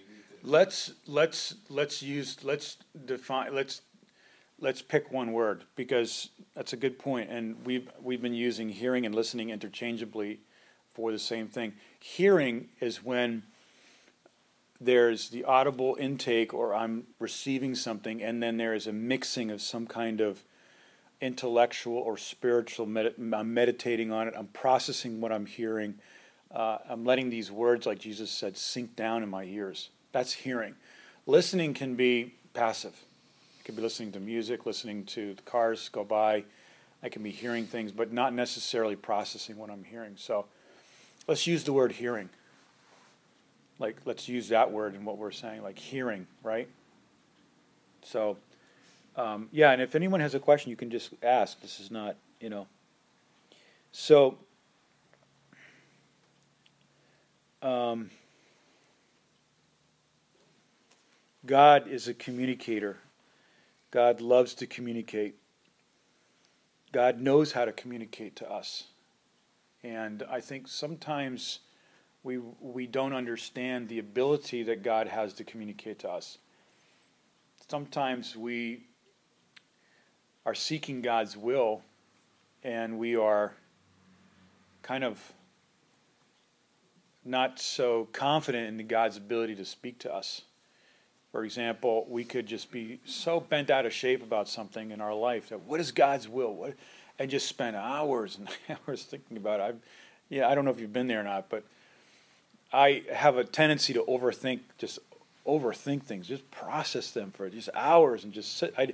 [0.47, 2.77] Let's let's let's use let's
[3.07, 3.81] define let's
[4.61, 7.31] let's pick one word because that's a good point.
[7.31, 10.41] And we've we've been using hearing and listening interchangeably
[10.93, 11.73] for the same thing.
[11.99, 13.45] Hearing is when
[14.79, 19.63] there's the audible intake or I'm receiving something and then there is a mixing of
[19.63, 20.45] some kind of
[21.23, 24.35] intellectual or spiritual med- I'm meditating on it.
[24.37, 25.95] I'm processing what I'm hearing.
[26.55, 30.77] Uh, I'm letting these words like Jesus said sink down in my ears that's hearing.
[31.27, 32.95] Listening can be passive.
[33.59, 36.45] I could be listening to music listening to the cars go by.
[37.03, 40.15] I can be hearing things but not necessarily processing what I'm hearing.
[40.17, 40.47] So
[41.27, 42.31] let's use the word hearing.
[43.81, 46.69] Like let's use that word in what we're saying like hearing right?
[48.05, 48.37] So
[49.17, 51.61] um, yeah and if anyone has a question you can just ask.
[51.61, 52.69] This is not you know.
[53.91, 54.39] So
[57.63, 58.11] um,
[61.47, 62.99] god is a communicator
[63.91, 65.37] god loves to communicate
[66.93, 68.85] god knows how to communicate to us
[69.83, 71.61] and i think sometimes
[72.25, 76.39] we we don't understand the ability that God has to communicate to us.
[77.69, 78.87] Sometimes we
[80.45, 81.83] are seeking God's will
[82.65, 83.55] and we are
[84.83, 85.33] kind of
[87.25, 90.43] not so confident in God's ability to speak to us.
[91.35, 95.13] For example, we could just be so bent out of shape about something in our
[95.13, 96.55] life that what is God's will?
[96.55, 96.75] What
[97.19, 98.49] and just spend hours and
[98.87, 99.63] hours thinking about it.
[99.65, 99.73] I,
[100.33, 101.65] yeah, I don't know if you've been there or not, but
[102.73, 105.01] I have a tendency to overthink, just
[105.45, 108.73] overthink things, just process them for just hours and just sit.
[108.79, 108.93] I,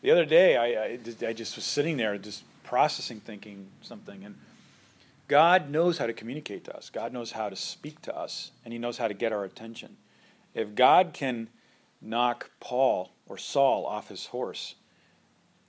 [0.00, 4.36] the other day, I, I, I just was sitting there, just processing, thinking something, and
[5.28, 6.88] God knows how to communicate to us.
[6.88, 9.98] God knows how to speak to us, and He knows how to get our attention.
[10.54, 11.48] If God can
[12.00, 14.74] knock Paul or Saul off his horse,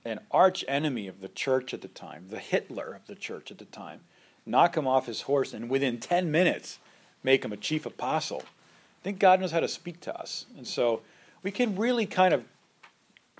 [0.04, 3.58] an arch enemy of the church at the time, the Hitler of the church at
[3.58, 4.00] the time,
[4.44, 6.78] knock him off his horse, and within 10 minutes,
[7.22, 8.42] make him a chief apostle.
[8.42, 10.46] I think God knows how to speak to us.
[10.56, 11.00] And so
[11.42, 12.44] we can really kind of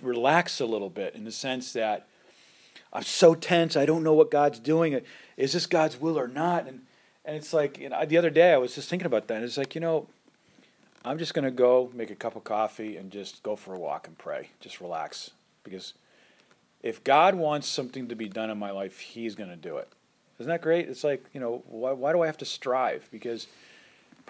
[0.00, 2.06] relax a little bit in the sense that
[2.92, 5.00] I'm so tense, I don't know what God's doing.
[5.36, 6.66] Is this God's will or not?
[6.66, 6.82] And
[7.24, 9.42] and it's like, you know, the other day I was just thinking about that.
[9.42, 10.06] It's like, you know,
[11.04, 13.78] I'm just going to go make a cup of coffee and just go for a
[13.78, 14.50] walk and pray.
[14.60, 15.30] Just relax.
[15.62, 15.94] Because
[16.82, 19.88] if God wants something to be done in my life, He's going to do it.
[20.38, 20.88] Isn't that great?
[20.88, 23.08] It's like, you know, why, why do I have to strive?
[23.12, 23.46] Because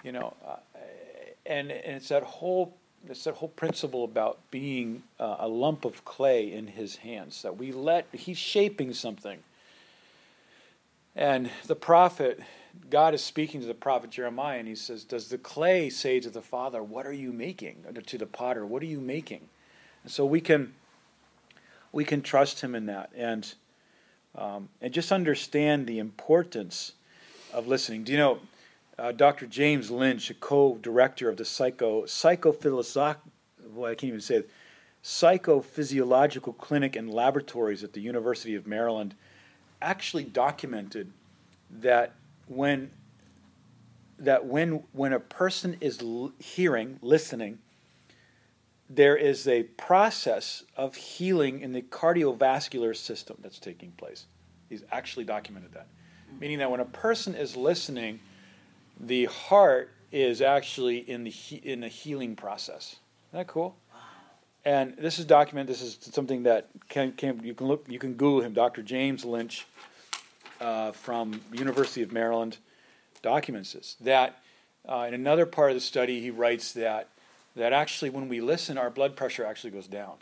[0.03, 0.57] you know, uh,
[1.45, 2.75] and, and it's that whole
[3.07, 7.57] it's that whole principle about being uh, a lump of clay in His hands that
[7.57, 9.39] we let He's shaping something.
[11.15, 12.39] And the prophet,
[12.89, 16.29] God is speaking to the prophet Jeremiah, and he says, "Does the clay say to
[16.29, 19.49] the father, What are you making?' Or to the potter, What are you making?"
[20.03, 20.73] And so we can
[21.91, 23.53] we can trust Him in that, and
[24.35, 26.93] um, and just understand the importance
[27.53, 28.03] of listening.
[28.03, 28.39] Do you know?
[28.97, 29.45] uh, Dr.
[29.45, 33.17] James Lynch, a co-director of the psycho psychophilosoph
[33.73, 34.49] boy, I can't even say it,
[35.03, 39.15] psychophysiological clinic and laboratories at the University of Maryland,
[39.81, 41.11] actually documented
[41.69, 42.13] that
[42.47, 42.91] when
[44.19, 47.59] that when when a person is l- hearing, listening,
[48.89, 54.25] there is a process of healing in the cardiovascular system that's taking place.
[54.69, 55.87] He's actually documented that.
[56.29, 56.39] Hmm.
[56.39, 58.19] meaning that when a person is listening,
[58.99, 62.97] the heart is actually in the he- in the healing process.
[63.31, 63.75] Isn't that cool?
[64.63, 65.75] And this is documented.
[65.75, 68.81] This is something that can, can you can look you can Google him, Dr.
[68.81, 69.67] James Lynch,
[70.65, 72.57] uh, from University of Maryland,
[73.21, 73.95] documents this.
[74.01, 74.41] That
[74.89, 77.09] uh, in another part of the study, he writes that
[77.55, 80.15] that actually when we listen, our blood pressure actually goes down.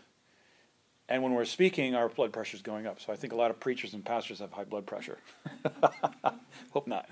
[1.08, 3.00] And when we're speaking, our blood pressure is going up.
[3.00, 5.18] So I think a lot of preachers and pastors have high blood pressure.
[6.72, 7.10] Hope not.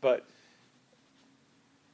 [0.00, 0.24] But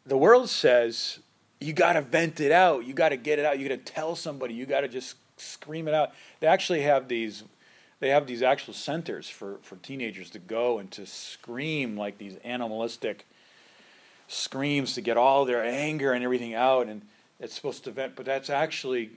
[0.07, 1.19] the world says
[1.61, 2.85] you got to vent it out.
[2.85, 3.59] You got to get it out.
[3.59, 4.55] You got to tell somebody.
[4.55, 6.13] You got to just scream it out.
[6.41, 7.43] They actually have these.
[8.01, 12.37] They have these actual centers for, for teenagers to go and to scream like these
[12.45, 13.27] animalistic
[14.29, 16.87] screams to get all their anger and everything out.
[16.87, 17.03] And
[17.41, 19.11] it's supposed to vent, but that's actually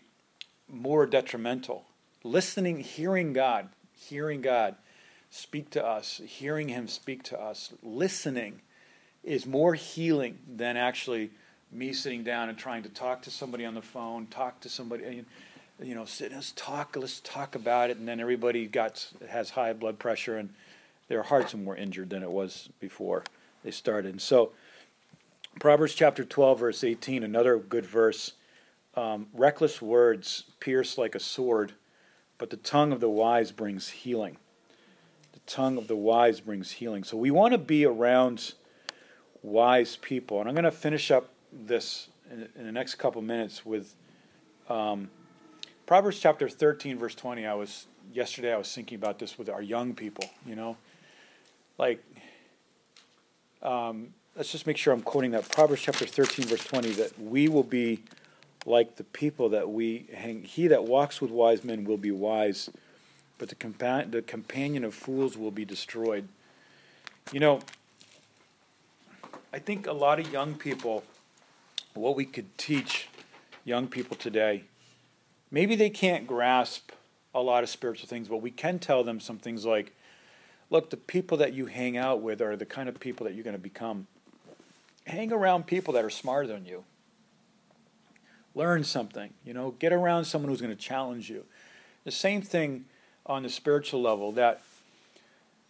[0.67, 1.85] more detrimental.
[2.23, 4.75] Listening, hearing God, hearing God
[5.29, 8.61] speak to us, hearing Him speak to us, listening
[9.23, 11.31] is more healing than actually
[11.71, 15.23] me sitting down and trying to talk to somebody on the phone, talk to somebody,
[15.83, 19.73] you know, sit, let's talk, let's talk about it, and then everybody got has high
[19.73, 20.49] blood pressure and
[21.07, 23.23] their hearts are more injured than it was before
[23.63, 24.11] they started.
[24.11, 24.51] And so,
[25.59, 28.33] Proverbs chapter twelve, verse eighteen, another good verse.
[28.95, 31.73] Um, reckless words pierce like a sword,
[32.37, 34.37] but the tongue of the wise brings healing.
[35.33, 37.03] The tongue of the wise brings healing.
[37.03, 38.53] So we want to be around
[39.41, 43.65] wise people, and I'm going to finish up this in, in the next couple minutes
[43.65, 43.95] with
[44.69, 45.09] um,
[45.91, 47.45] Proverbs chapter 13, verse 20.
[47.45, 48.53] I was yesterday.
[48.53, 50.23] I was thinking about this with our young people.
[50.45, 50.77] You know,
[51.77, 52.01] like
[53.61, 56.91] um, let's just make sure I'm quoting that Proverbs chapter 13, verse 20.
[56.91, 58.03] That we will be
[58.65, 60.43] like the people that we hang.
[60.43, 62.69] He that walks with wise men will be wise,
[63.37, 66.25] but the, compa- the companion of fools will be destroyed.
[67.33, 67.59] You know,
[69.51, 71.03] I think a lot of young people,
[71.95, 73.09] what we could teach
[73.65, 74.63] young people today,
[75.51, 76.91] maybe they can't grasp
[77.35, 79.93] a lot of spiritual things, but we can tell them some things like,
[80.69, 83.43] look, the people that you hang out with are the kind of people that you're
[83.43, 84.07] going to become.
[85.05, 86.83] Hang around people that are smarter than you.
[88.53, 91.45] Learn something, you know, get around someone who's going to challenge you.
[92.03, 92.85] The same thing
[93.25, 94.61] on the spiritual level that,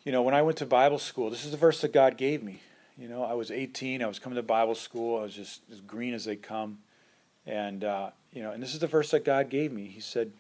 [0.03, 2.41] you know, when I went to Bible school, this is the verse that God gave
[2.41, 2.61] me.
[2.97, 4.03] You know, I was 18.
[4.03, 5.19] I was coming to Bible school.
[5.19, 6.79] I was just as green as they come,
[7.45, 9.85] and uh, you know, and this is the verse that God gave me.
[9.87, 10.31] He said,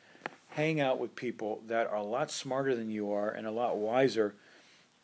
[0.49, 3.77] "Hang out with people that are a lot smarter than you are and a lot
[3.77, 4.33] wiser,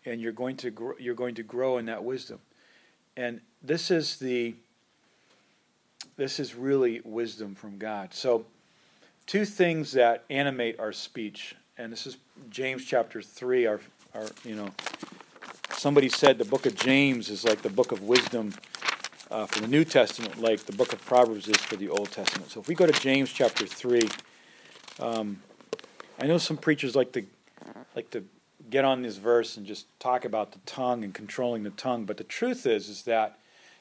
[0.05, 2.39] and you're going to gr- you're going to grow in that wisdom."
[3.15, 4.55] And this is the
[6.15, 8.13] this is really wisdom from God.
[8.13, 8.45] So,
[9.25, 12.17] two things that animate our speech, and this is
[12.49, 13.65] James chapter three.
[13.65, 13.81] Our
[14.13, 14.71] our you know
[15.73, 18.53] somebody said the book of James is like the book of wisdom
[19.29, 22.51] uh, for the New Testament, like the book of Proverbs is for the Old Testament.
[22.51, 24.09] So if we go to James chapter three,
[24.99, 25.41] um,
[26.19, 27.23] I know some preachers like to
[27.95, 28.23] like to
[28.69, 32.17] get on this verse and just talk about the tongue and controlling the tongue, but
[32.17, 33.37] the truth is is that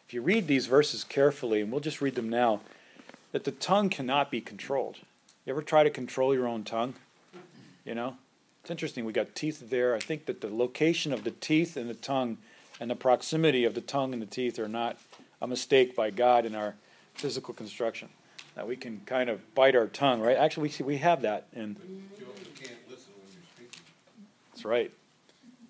[0.06, 2.60] if you read these verses carefully, and we'll just read them now,
[3.32, 4.98] that the tongue cannot be controlled.
[5.44, 6.94] You ever try to control your own tongue?
[7.84, 8.16] You know,
[8.62, 9.04] it's interesting.
[9.04, 9.94] We got teeth there.
[9.94, 12.38] I think that the location of the teeth and the tongue
[12.78, 14.96] and the proximity of the tongue and the teeth are not
[15.40, 16.74] a mistake by God in our
[17.14, 18.08] physical construction.
[18.54, 20.36] That we can kind of bite our tongue, right?
[20.36, 21.76] Actually, we see, we have that, and
[22.18, 23.82] You also can't listen when you're speaking.
[24.52, 24.90] that's right.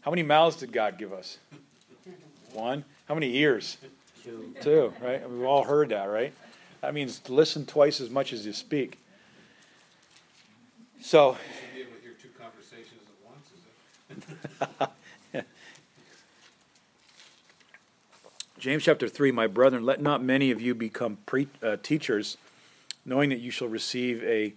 [0.03, 1.39] How many mouths did God give us?
[2.53, 2.85] One.
[3.09, 3.77] How many ears?
[4.23, 4.55] Two.
[4.61, 4.93] Two.
[5.03, 5.29] Right?
[5.29, 6.33] We've all heard that, right?
[6.81, 8.99] That means listen twice as much as you speak.
[11.01, 15.45] So, You should be able to hear two conversations at once, is it?
[18.67, 22.37] James chapter 3, my brethren, let not many of you become pre- uh, teachers,
[23.05, 24.55] knowing that you shall receive a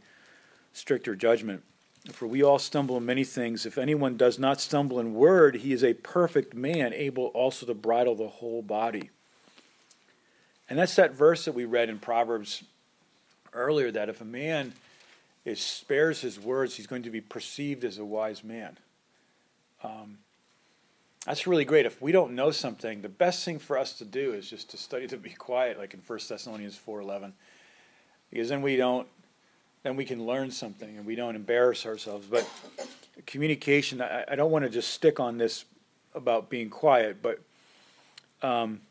[0.73, 1.61] stricter judgment.
[2.11, 3.67] For we all stumble in many things.
[3.67, 7.75] If anyone does not stumble in word, he is a perfect man, able also to
[7.75, 9.11] bridle the whole body.
[10.67, 12.63] And that's that verse that we read in Proverbs
[13.53, 14.73] earlier that if a man
[15.45, 18.75] is, spares his words, he's going to be perceived as a wise man.
[19.83, 20.17] Um,
[21.29, 21.85] that's really great.
[21.85, 24.77] If we don't know something, the best thing for us to do is just to
[24.77, 27.33] study to be quiet, like in 1 Thessalonians four eleven,
[28.31, 29.07] because then we don't,
[29.83, 32.25] then we can learn something and we don't embarrass ourselves.
[32.25, 32.49] But
[33.27, 35.65] communication, I, I don't want to just stick on this
[36.15, 37.39] about being quiet, but
[38.41, 38.81] um,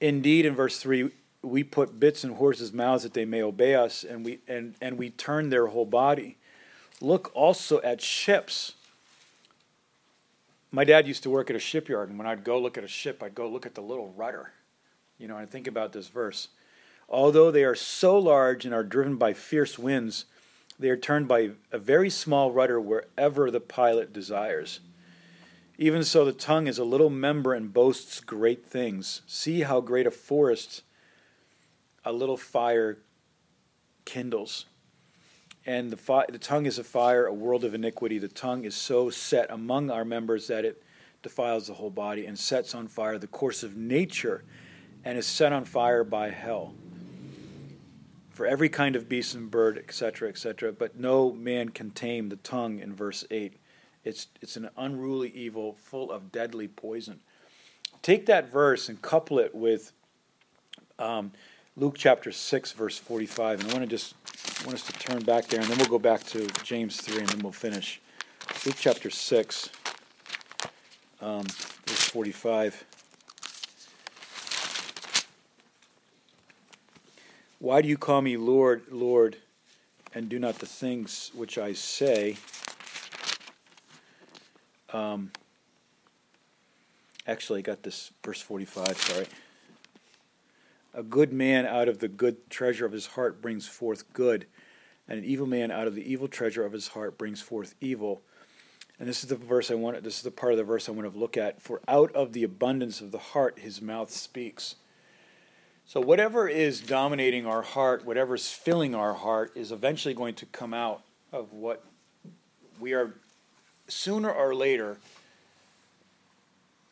[0.00, 4.02] indeed, in verse three, we put bits in horses' mouths that they may obey us,
[4.02, 6.36] and we and and we turn their whole body.
[7.00, 8.72] Look also at ships
[10.74, 12.88] my dad used to work at a shipyard, and when I'd go look at a
[12.88, 14.52] ship, I'd go look at the little rudder.
[15.18, 16.48] You know, I think about this verse.
[17.08, 20.24] Although they are so large and are driven by fierce winds,
[20.78, 24.80] they are turned by a very small rudder wherever the pilot desires.
[25.78, 29.22] Even so, the tongue is a little member and boasts great things.
[29.26, 30.82] See how great a forest
[32.04, 32.98] a little fire
[34.04, 34.66] kindles.
[35.66, 38.18] And the, fi- the tongue is a fire, a world of iniquity.
[38.18, 40.82] The tongue is so set among our members that it
[41.22, 44.44] defiles the whole body and sets on fire the course of nature
[45.04, 46.74] and is set on fire by hell.
[48.30, 52.36] For every kind of beast and bird, etc., etc., but no man can tame the
[52.36, 53.56] tongue in verse 8.
[54.02, 57.20] It's, it's an unruly evil full of deadly poison.
[58.02, 59.92] Take that verse and couple it with
[60.98, 61.32] um,
[61.76, 63.60] Luke chapter 6, verse 45.
[63.60, 64.14] And I want to just
[64.46, 67.20] I want us to turn back there, and then we'll go back to James 3,
[67.20, 68.00] and then we'll finish.
[68.64, 69.70] Luke chapter 6,
[71.20, 71.44] um,
[71.86, 72.84] verse 45.
[77.58, 79.36] Why do you call me Lord, Lord,
[80.14, 82.36] and do not the things which I say?
[84.92, 85.32] Um,
[87.26, 89.26] actually, I got this verse 45, sorry.
[90.94, 94.46] A good man out of the good treasure of his heart brings forth good,
[95.08, 98.22] and an evil man out of the evil treasure of his heart brings forth evil.
[99.00, 100.02] And this is the verse I want.
[100.04, 101.60] This is the part of the verse I want to look at.
[101.60, 104.76] For out of the abundance of the heart, his mouth speaks.
[105.84, 110.46] So whatever is dominating our heart, whatever is filling our heart, is eventually going to
[110.46, 111.84] come out of what
[112.78, 113.14] we are.
[113.88, 114.98] Sooner or later,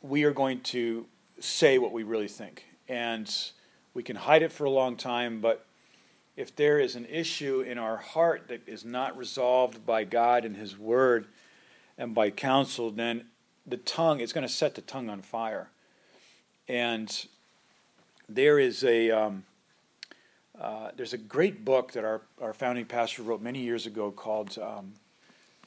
[0.03, 1.07] we are going to
[1.39, 3.33] say what we really think, and
[3.95, 5.67] we can hide it for a long time, but
[6.37, 10.57] if there is an issue in our heart that is not resolved by God and
[10.57, 11.27] His Word
[11.99, 13.27] and by counsel, then
[13.67, 15.69] the tongue is going to set the tongue on fire.
[16.69, 17.27] And
[18.29, 19.45] there is a um,
[20.59, 24.59] uh, there's a great book that our, our founding pastor wrote many years ago called
[24.59, 24.93] um,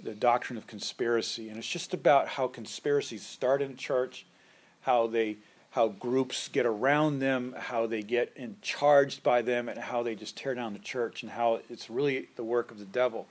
[0.01, 1.49] The Doctrine of Conspiracy.
[1.49, 4.25] And it's just about how conspiracies start in church,
[4.81, 5.37] how they
[5.75, 10.15] how groups get around them, how they get in charged by them, and how they
[10.15, 13.27] just tear down the church, and how it's really the work of the devil.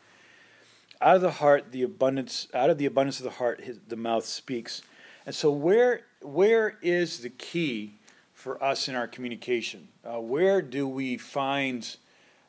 [1.01, 3.97] Out of the heart, the abundance out of the abundance of the heart, his, the
[3.97, 4.83] mouth speaks.
[5.25, 7.95] And so, where where is the key
[8.35, 9.89] for us in our communication?
[10.05, 11.97] Uh, where do we find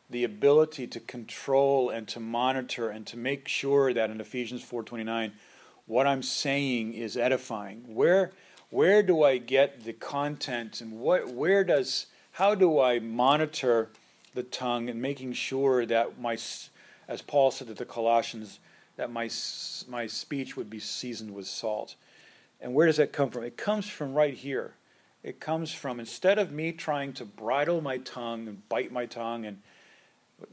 [0.10, 4.84] the ability to control and to monitor and to make sure that in Ephesians four
[4.84, 5.32] twenty nine,
[5.86, 7.96] what I'm saying is edifying?
[7.96, 8.34] Where
[8.70, 13.90] where do I get the content and what where does how do I monitor
[14.34, 16.38] the tongue and making sure that my
[17.08, 18.60] as Paul said to the Colossians
[18.98, 19.30] that my
[19.88, 21.96] my speech would be seasoned with salt.
[22.62, 23.44] And where does that come from?
[23.44, 24.74] It comes from right here.
[25.24, 29.46] It comes from instead of me trying to bridle my tongue and bite my tongue
[29.46, 29.62] and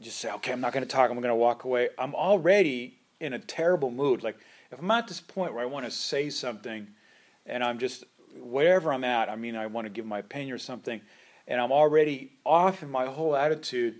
[0.01, 1.89] just say, okay, I'm not going to talk, I'm going to walk away.
[1.97, 4.23] I'm already in a terrible mood.
[4.23, 4.37] Like,
[4.71, 6.87] if I'm at this point where I want to say something
[7.45, 8.03] and I'm just
[8.39, 11.01] wherever I'm at, I mean, I want to give my opinion or something,
[11.47, 13.95] and I'm already off in my whole attitude,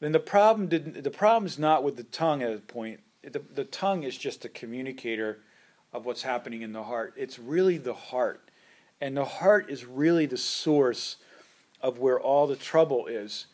[0.00, 1.02] then the problem didn't.
[1.02, 3.00] The problem's not with the tongue at a point.
[3.22, 5.38] The, the tongue is just a communicator
[5.92, 7.14] of what's happening in the heart.
[7.16, 8.50] It's really the heart,
[9.00, 11.16] and the heart is really the source
[11.80, 13.46] of where all the trouble is.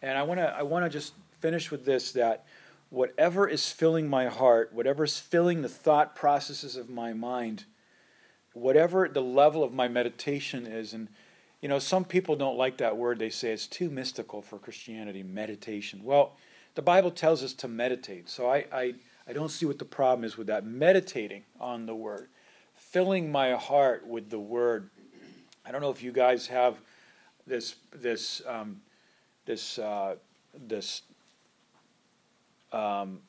[0.00, 0.48] And I want to.
[0.48, 2.44] I want to just finish with this that
[2.90, 7.64] whatever is filling my heart, whatever is filling the thought processes of my mind
[8.58, 11.08] whatever the level of my meditation is and
[11.60, 13.18] you know some people don't like that word.
[13.18, 16.00] They say it's too mystical for christianity meditation.
[16.04, 16.36] Well
[16.74, 18.94] the bible tells us to meditate so i i,
[19.26, 20.64] I don't see what the problem is with that.
[20.64, 22.28] Meditating on the word
[22.78, 24.88] filling my heart with the word.
[25.66, 26.76] I don't know if you guys have
[27.46, 28.80] this this um,
[29.44, 30.16] this uh,
[30.66, 31.02] this
[32.72, 33.20] um,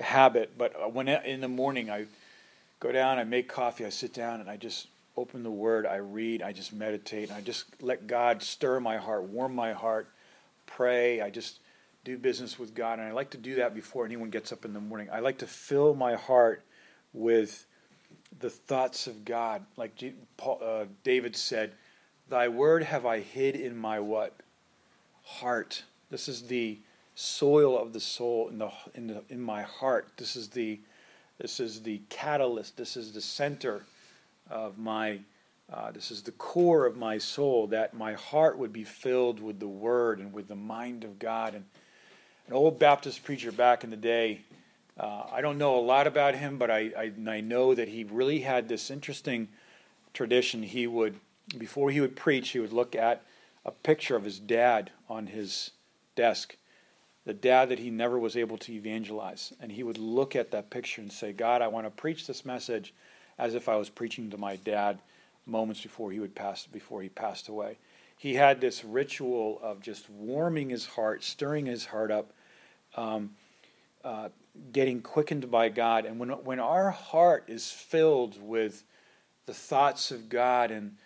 [0.00, 2.04] habit but when in the morning i
[2.82, 5.96] go down, I make coffee, I sit down, and I just open the Word, I
[5.96, 10.08] read, I just meditate, and I just let God stir my heart, warm my heart,
[10.66, 11.20] pray.
[11.20, 11.60] I just
[12.04, 14.72] do business with God, and I like to do that before anyone gets up in
[14.72, 15.08] the morning.
[15.12, 16.64] I like to fill my heart
[17.12, 17.66] with
[18.40, 19.92] the thoughts of God, like
[20.36, 21.74] Paul, uh, David said,
[22.28, 24.34] "Thy word have I hid in my what
[25.22, 26.80] heart." This is the
[27.14, 30.08] soil of the soul in the in the in my heart.
[30.16, 30.80] This is the
[31.38, 32.76] this is the catalyst.
[32.76, 33.82] This is the center
[34.50, 35.20] of my,
[35.72, 39.58] uh, this is the core of my soul, that my heart would be filled with
[39.58, 41.54] the Word and with the mind of God.
[41.54, 41.64] And
[42.46, 44.40] an old Baptist preacher back in the day
[45.00, 48.04] Uh, I don't know a lot about him, but I, I, I know that he
[48.04, 49.48] really had this interesting
[50.12, 50.62] tradition.
[50.62, 51.14] He would,
[51.56, 53.22] before he would preach, he would look at
[53.64, 55.70] a picture of his dad on his
[56.14, 56.56] desk,
[57.24, 59.52] the dad that he never was able to evangelize.
[59.60, 62.44] And he would look at that picture and say, God, I want to preach this
[62.44, 62.92] message
[63.38, 64.98] as if I was preaching to my dad
[65.46, 67.78] moments before he would pass before he passed away.
[68.16, 72.32] He had this ritual of just warming his heart, stirring his heart up,
[72.96, 73.30] um,
[74.04, 74.28] uh,
[74.72, 76.04] getting quickened by God.
[76.04, 78.84] And when, when our heart is filled with
[79.46, 80.96] the thoughts of God and,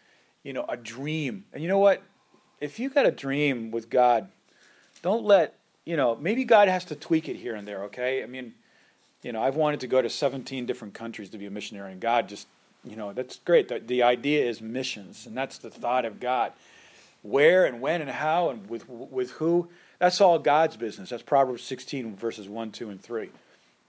[0.42, 2.02] you know, a dream, and you know what?
[2.60, 4.28] If you got a dream with God,
[5.00, 8.22] don't let, you know, maybe God has to tweak it here and there, okay?
[8.22, 8.52] I mean,
[9.22, 12.00] you know, I've wanted to go to 17 different countries to be a missionary, and
[12.00, 12.46] God just,
[12.84, 13.68] you know, that's great.
[13.68, 16.52] The, the idea is missions, and that's the thought of God.
[17.22, 19.68] Where and when and how and with, with who,
[19.98, 21.08] that's all God's business.
[21.08, 23.30] That's Proverbs 16, verses 1, 2, and 3.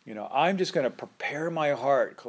[0.06, 2.20] You know, I'm just going to prepare my heart.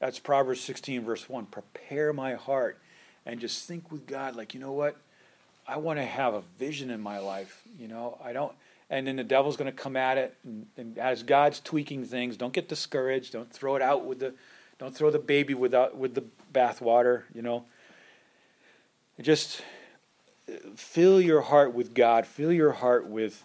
[0.00, 1.46] That's Proverbs 16, verse 1.
[1.46, 2.78] Prepare my heart
[3.24, 4.96] and just think with God, like, you know what?
[5.66, 7.62] I want to have a vision in my life.
[7.78, 8.52] You know, I don't,
[8.90, 10.36] and then the devil's going to come at it.
[10.44, 13.32] And, and as God's tweaking things, don't get discouraged.
[13.32, 14.34] Don't throw it out with the,
[14.78, 17.22] don't throw the baby without with the bathwater.
[17.32, 17.64] You know,
[19.20, 19.62] just
[20.74, 22.26] fill your heart with God.
[22.26, 23.44] Fill your heart with,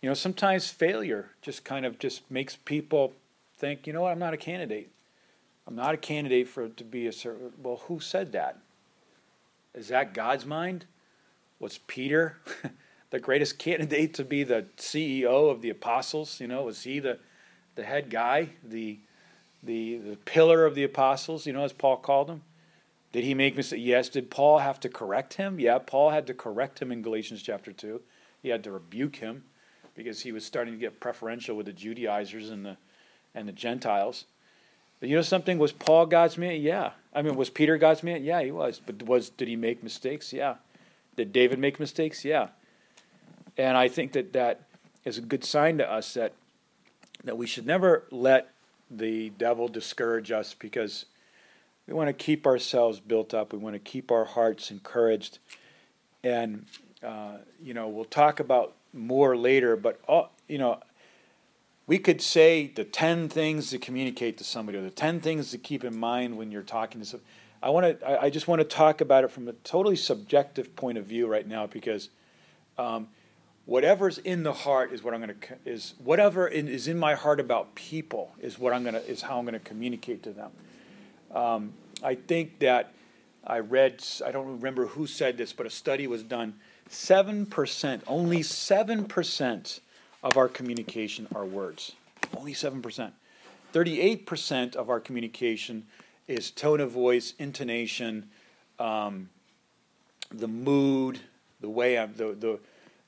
[0.00, 3.12] you know, sometimes failure just kind of just makes people
[3.58, 4.90] think, you know what, I'm not a candidate.
[5.66, 7.52] I'm not a candidate for to be a certain.
[7.62, 8.58] Well, who said that?
[9.74, 10.86] Is that God's mind?
[11.58, 12.38] Was Peter
[13.10, 16.40] the greatest candidate to be the CEO of the apostles?
[16.40, 17.18] You know, was he the
[17.74, 18.98] the head guy, the
[19.62, 21.46] the the pillar of the apostles?
[21.46, 22.42] You know, as Paul called him.
[23.12, 23.82] Did he make mistakes?
[23.82, 24.08] Yes.
[24.08, 25.58] Did Paul have to correct him?
[25.58, 28.00] Yeah, Paul had to correct him in Galatians chapter 2.
[28.42, 29.44] He had to rebuke him
[29.94, 32.76] because he was starting to get preferential with the Judaizers and the
[33.34, 34.24] and the Gentiles.
[35.00, 35.58] But you know something?
[35.58, 36.60] Was Paul God's man?
[36.60, 36.92] Yeah.
[37.14, 38.24] I mean, was Peter God's man?
[38.24, 38.80] Yeah, he was.
[38.84, 40.32] But was did he make mistakes?
[40.32, 40.56] Yeah.
[41.16, 42.24] Did David make mistakes?
[42.24, 42.48] Yeah.
[43.56, 44.62] And I think that that
[45.04, 46.32] is a good sign to us that
[47.24, 48.52] that we should never let
[48.90, 51.06] the devil discourage us because
[51.86, 53.52] we want to keep ourselves built up.
[53.52, 55.38] We want to keep our hearts encouraged.
[56.22, 56.66] And,
[57.02, 60.80] uh, you know, we'll talk about more later, but, all, you know,
[61.86, 65.58] we could say the 10 things to communicate to somebody or the 10 things to
[65.58, 67.30] keep in mind when you're talking to somebody.
[67.62, 68.22] I want to.
[68.22, 71.46] I just want to talk about it from a totally subjective point of view right
[71.46, 72.10] now because
[72.76, 73.08] um,
[73.66, 77.40] whatever's in the heart is what I'm going to is whatever is in my heart
[77.40, 80.50] about people is what I'm going to is how I'm going to communicate to them.
[81.34, 82.94] Um, I think that
[83.46, 86.54] I read, I don't remember who said this, but a study was done.
[86.90, 89.80] 7%, only 7%
[90.22, 91.92] of our communication are words.
[92.36, 93.12] Only 7%.
[93.72, 95.86] 38% of our communication
[96.26, 98.28] is tone of voice, intonation,
[98.78, 99.28] um,
[100.30, 101.20] the mood,
[101.60, 102.58] the way I'm, the, the,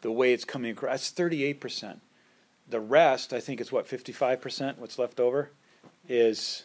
[0.00, 1.10] the way it's coming across.
[1.10, 1.98] That's 38%.
[2.68, 5.50] The rest, I think it's what, 55%, what's left over,
[6.08, 6.64] is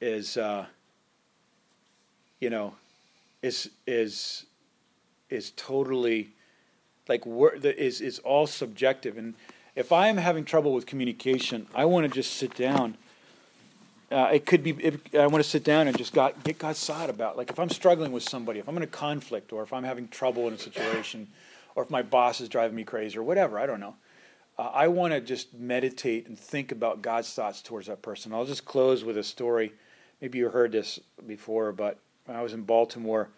[0.00, 0.66] is uh,
[2.40, 2.74] you know
[3.42, 4.44] is is
[5.30, 6.30] is totally
[7.08, 9.34] like is is all subjective and
[9.74, 12.96] if I am having trouble with communication, I want to just sit down.
[14.10, 16.78] Uh, it could be if, I want to sit down and just got, get God's
[16.78, 17.36] side about.
[17.36, 20.06] Like if I'm struggling with somebody, if I'm in a conflict, or if I'm having
[20.08, 21.26] trouble in a situation,
[21.74, 23.96] or if my boss is driving me crazy, or whatever, I don't know.
[24.58, 28.32] Uh, I want to just meditate and think about God's thoughts towards that person.
[28.32, 29.72] I'll just close with a story
[30.24, 33.28] maybe you heard this before, but when I was in Baltimore,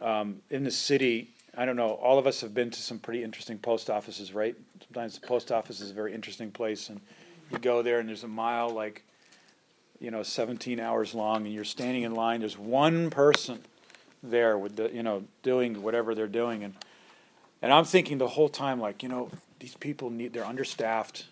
[0.00, 3.22] um, in the city, I don't know, all of us have been to some pretty
[3.22, 4.56] interesting post offices, right?
[4.86, 6.98] Sometimes the post office is a very interesting place, and
[7.50, 9.04] you go there and there's a mile like,
[10.00, 12.40] you know, 17 hours long, and you're standing in line.
[12.40, 13.60] There's one person
[14.22, 16.74] there with the, you know, doing whatever they're doing, and
[17.62, 21.26] and I'm thinking the whole time, like, you know, these people need, they're understaffed.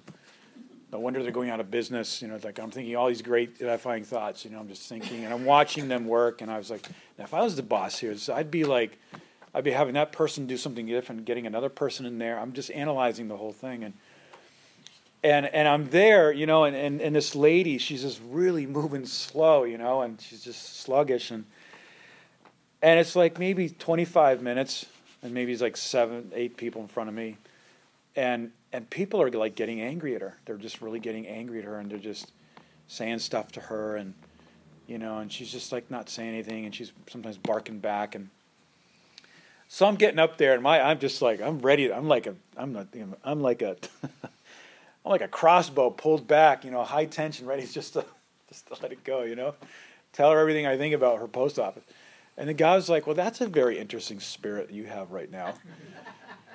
[0.92, 2.22] No wonder they're going out of business.
[2.22, 4.44] You know, like I'm thinking all these great edifying thoughts.
[4.44, 6.86] You know, I'm just thinking, and I'm watching them work, and I was like,
[7.18, 8.98] if I was the boss here, I'd be like,
[9.54, 12.38] I'd be having that person do something different, getting another person in there.
[12.38, 13.94] I'm just analyzing the whole thing, and
[15.24, 19.06] and and I'm there, you know, and, and, and this lady, she's just really moving
[19.06, 21.44] slow, you know, and she's just sluggish, and
[22.82, 24.86] and it's like maybe 25 minutes,
[25.22, 27.36] and maybe it's like seven, eight people in front of me,
[28.14, 30.36] and and people are like getting angry at her.
[30.44, 32.32] They're just really getting angry at her, and they're just
[32.88, 34.14] saying stuff to her, and
[34.86, 38.30] you know, and she's just like not saying anything, and she's sometimes barking back, and
[39.68, 41.92] so I'm getting up there, and my I'm just like I'm ready.
[41.92, 42.88] I'm like a I'm not
[43.24, 47.94] I'm like a I'm like a crossbow pulled back, you know, high tension, ready just
[47.94, 48.04] to
[48.48, 49.54] just to let it go, you know.
[50.12, 51.84] Tell her everything I think about her post office.
[52.38, 55.54] And the guy was like, Well, that's a very interesting spirit you have right now.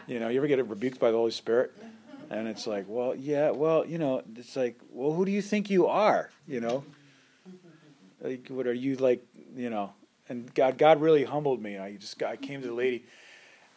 [0.07, 1.71] You know, you ever get rebuked by the Holy Spirit?
[2.31, 5.69] And it's like, well, yeah, well, you know, it's like, well, who do you think
[5.69, 6.29] you are?
[6.47, 6.83] You know,
[8.21, 9.25] like, what are you like?
[9.55, 9.91] You know,
[10.29, 11.77] and God, God really humbled me.
[11.77, 13.03] I just, I came to the lady,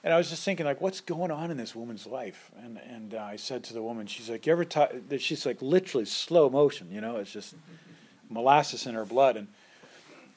[0.05, 2.53] and I was just thinking, like, what's going on in this woman's life?
[2.65, 4.65] And and uh, I said to the woman, she's like, you ever?
[4.65, 4.89] Ta-?
[5.19, 6.93] She's like, literally slow motion.
[6.93, 7.57] You know, it's just
[8.31, 9.37] molasses in her blood.
[9.37, 9.49] And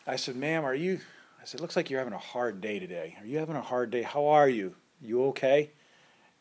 [0.07, 1.01] I said, ma'am, are you?
[1.48, 3.16] I said, looks like you're having a hard day today.
[3.22, 4.02] Are you having a hard day?
[4.02, 4.76] How are you?
[5.02, 5.72] You okay?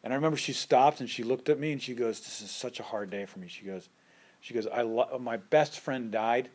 [0.03, 2.51] And I remember she stopped and she looked at me and she goes, "This is
[2.51, 3.89] such a hard day for me." She goes,
[4.41, 6.51] "She goes, I lo- my best friend died,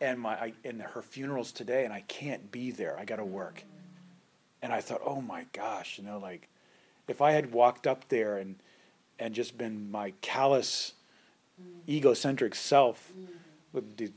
[0.00, 2.98] and my I, and her funeral's today, and I can't be there.
[2.98, 3.62] I got to work."
[4.60, 6.48] And I thought, "Oh my gosh, you know, like
[7.06, 8.56] if I had walked up there and
[9.20, 10.94] and just been my callous,
[11.62, 11.88] mm.
[11.88, 13.28] egocentric self mm.
[13.72, 14.10] with the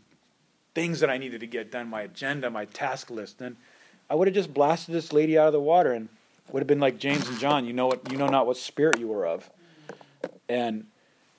[0.74, 3.58] things that I needed to get done, my agenda, my task list, then
[4.10, 6.10] I would have just blasted this lady out of the water and."
[6.52, 7.66] would have been like James and John.
[7.66, 8.12] You know what?
[8.12, 9.50] You know not what spirit you were of.
[10.50, 10.86] And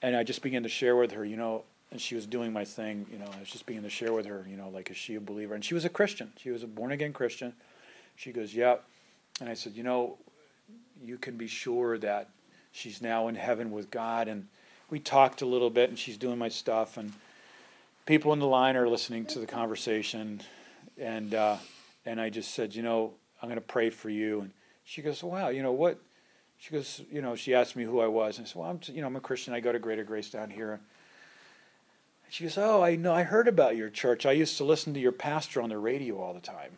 [0.01, 1.63] and I just began to share with her, you know,
[1.93, 3.27] and she was doing my thing, you know.
[3.37, 5.55] I was just beginning to share with her, you know, like is she a believer?
[5.55, 6.33] And she was a Christian.
[6.39, 7.53] She was a born again Christian.
[8.17, 8.77] She goes, yeah.
[9.41, 10.19] And I said, you know,
[11.05, 12.29] you can be sure that
[12.73, 14.29] she's now in heaven with God.
[14.29, 14.49] And
[14.91, 17.13] we talked a little bit, and she's doing my stuff, and
[18.07, 20.41] people in the line are listening to the conversation,
[20.99, 21.57] and uh,
[22.05, 24.51] and I just said, you know, I'm going to pray for you and
[24.85, 25.99] she goes, wow, you know what?
[26.59, 28.39] She goes, you know, she asked me who I was.
[28.39, 29.55] And I said, well, I'm, you know, I'm a Christian.
[29.55, 30.81] I go to Greater Grace down here.
[32.29, 33.13] She goes, oh, I know.
[33.13, 34.25] I heard about your church.
[34.25, 36.71] I used to listen to your pastor on the radio all the time,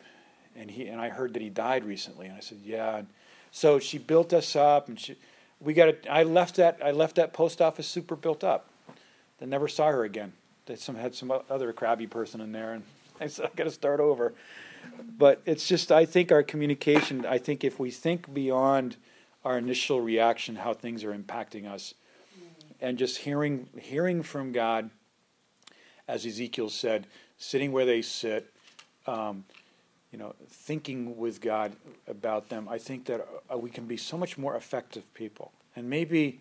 [0.57, 2.27] and he and I heard that he died recently.
[2.27, 2.97] And I said, yeah.
[2.97, 3.09] And
[3.53, 5.15] so she built us up, and she,
[5.61, 5.89] we got.
[5.91, 6.81] A, I left that.
[6.83, 8.69] I left that post office super built up.
[9.39, 10.33] Then never saw her again.
[10.67, 12.85] They some had some other crabby person in there, and
[13.21, 14.35] I said, I got to start over
[15.17, 17.27] but it's just I think our communication.
[17.27, 18.97] I think if we think beyond
[19.45, 21.95] our initial reaction, how things are impacting us,
[22.81, 24.91] and just hearing hearing from God,
[26.09, 27.07] as Ezekiel said,
[27.39, 28.53] sitting where they sit,
[29.07, 29.45] um,
[30.13, 31.73] you know, thinking with God
[32.09, 32.69] about them.
[32.69, 36.41] I think that uh, we can be so much more effective people, and maybe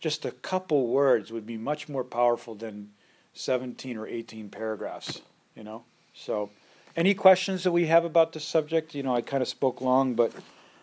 [0.00, 2.90] just a couple words would be much more powerful than
[3.34, 5.22] 17 or 18 paragraphs.
[5.56, 6.50] You know, so.
[6.94, 8.94] Any questions that we have about this subject?
[8.94, 10.32] You know, I kind of spoke long, but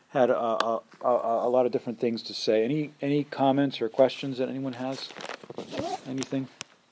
[0.09, 1.09] had a, a, a,
[1.47, 2.63] a lot of different things to say.
[2.63, 5.09] Any any comments or questions that anyone has?
[6.07, 6.47] Anything?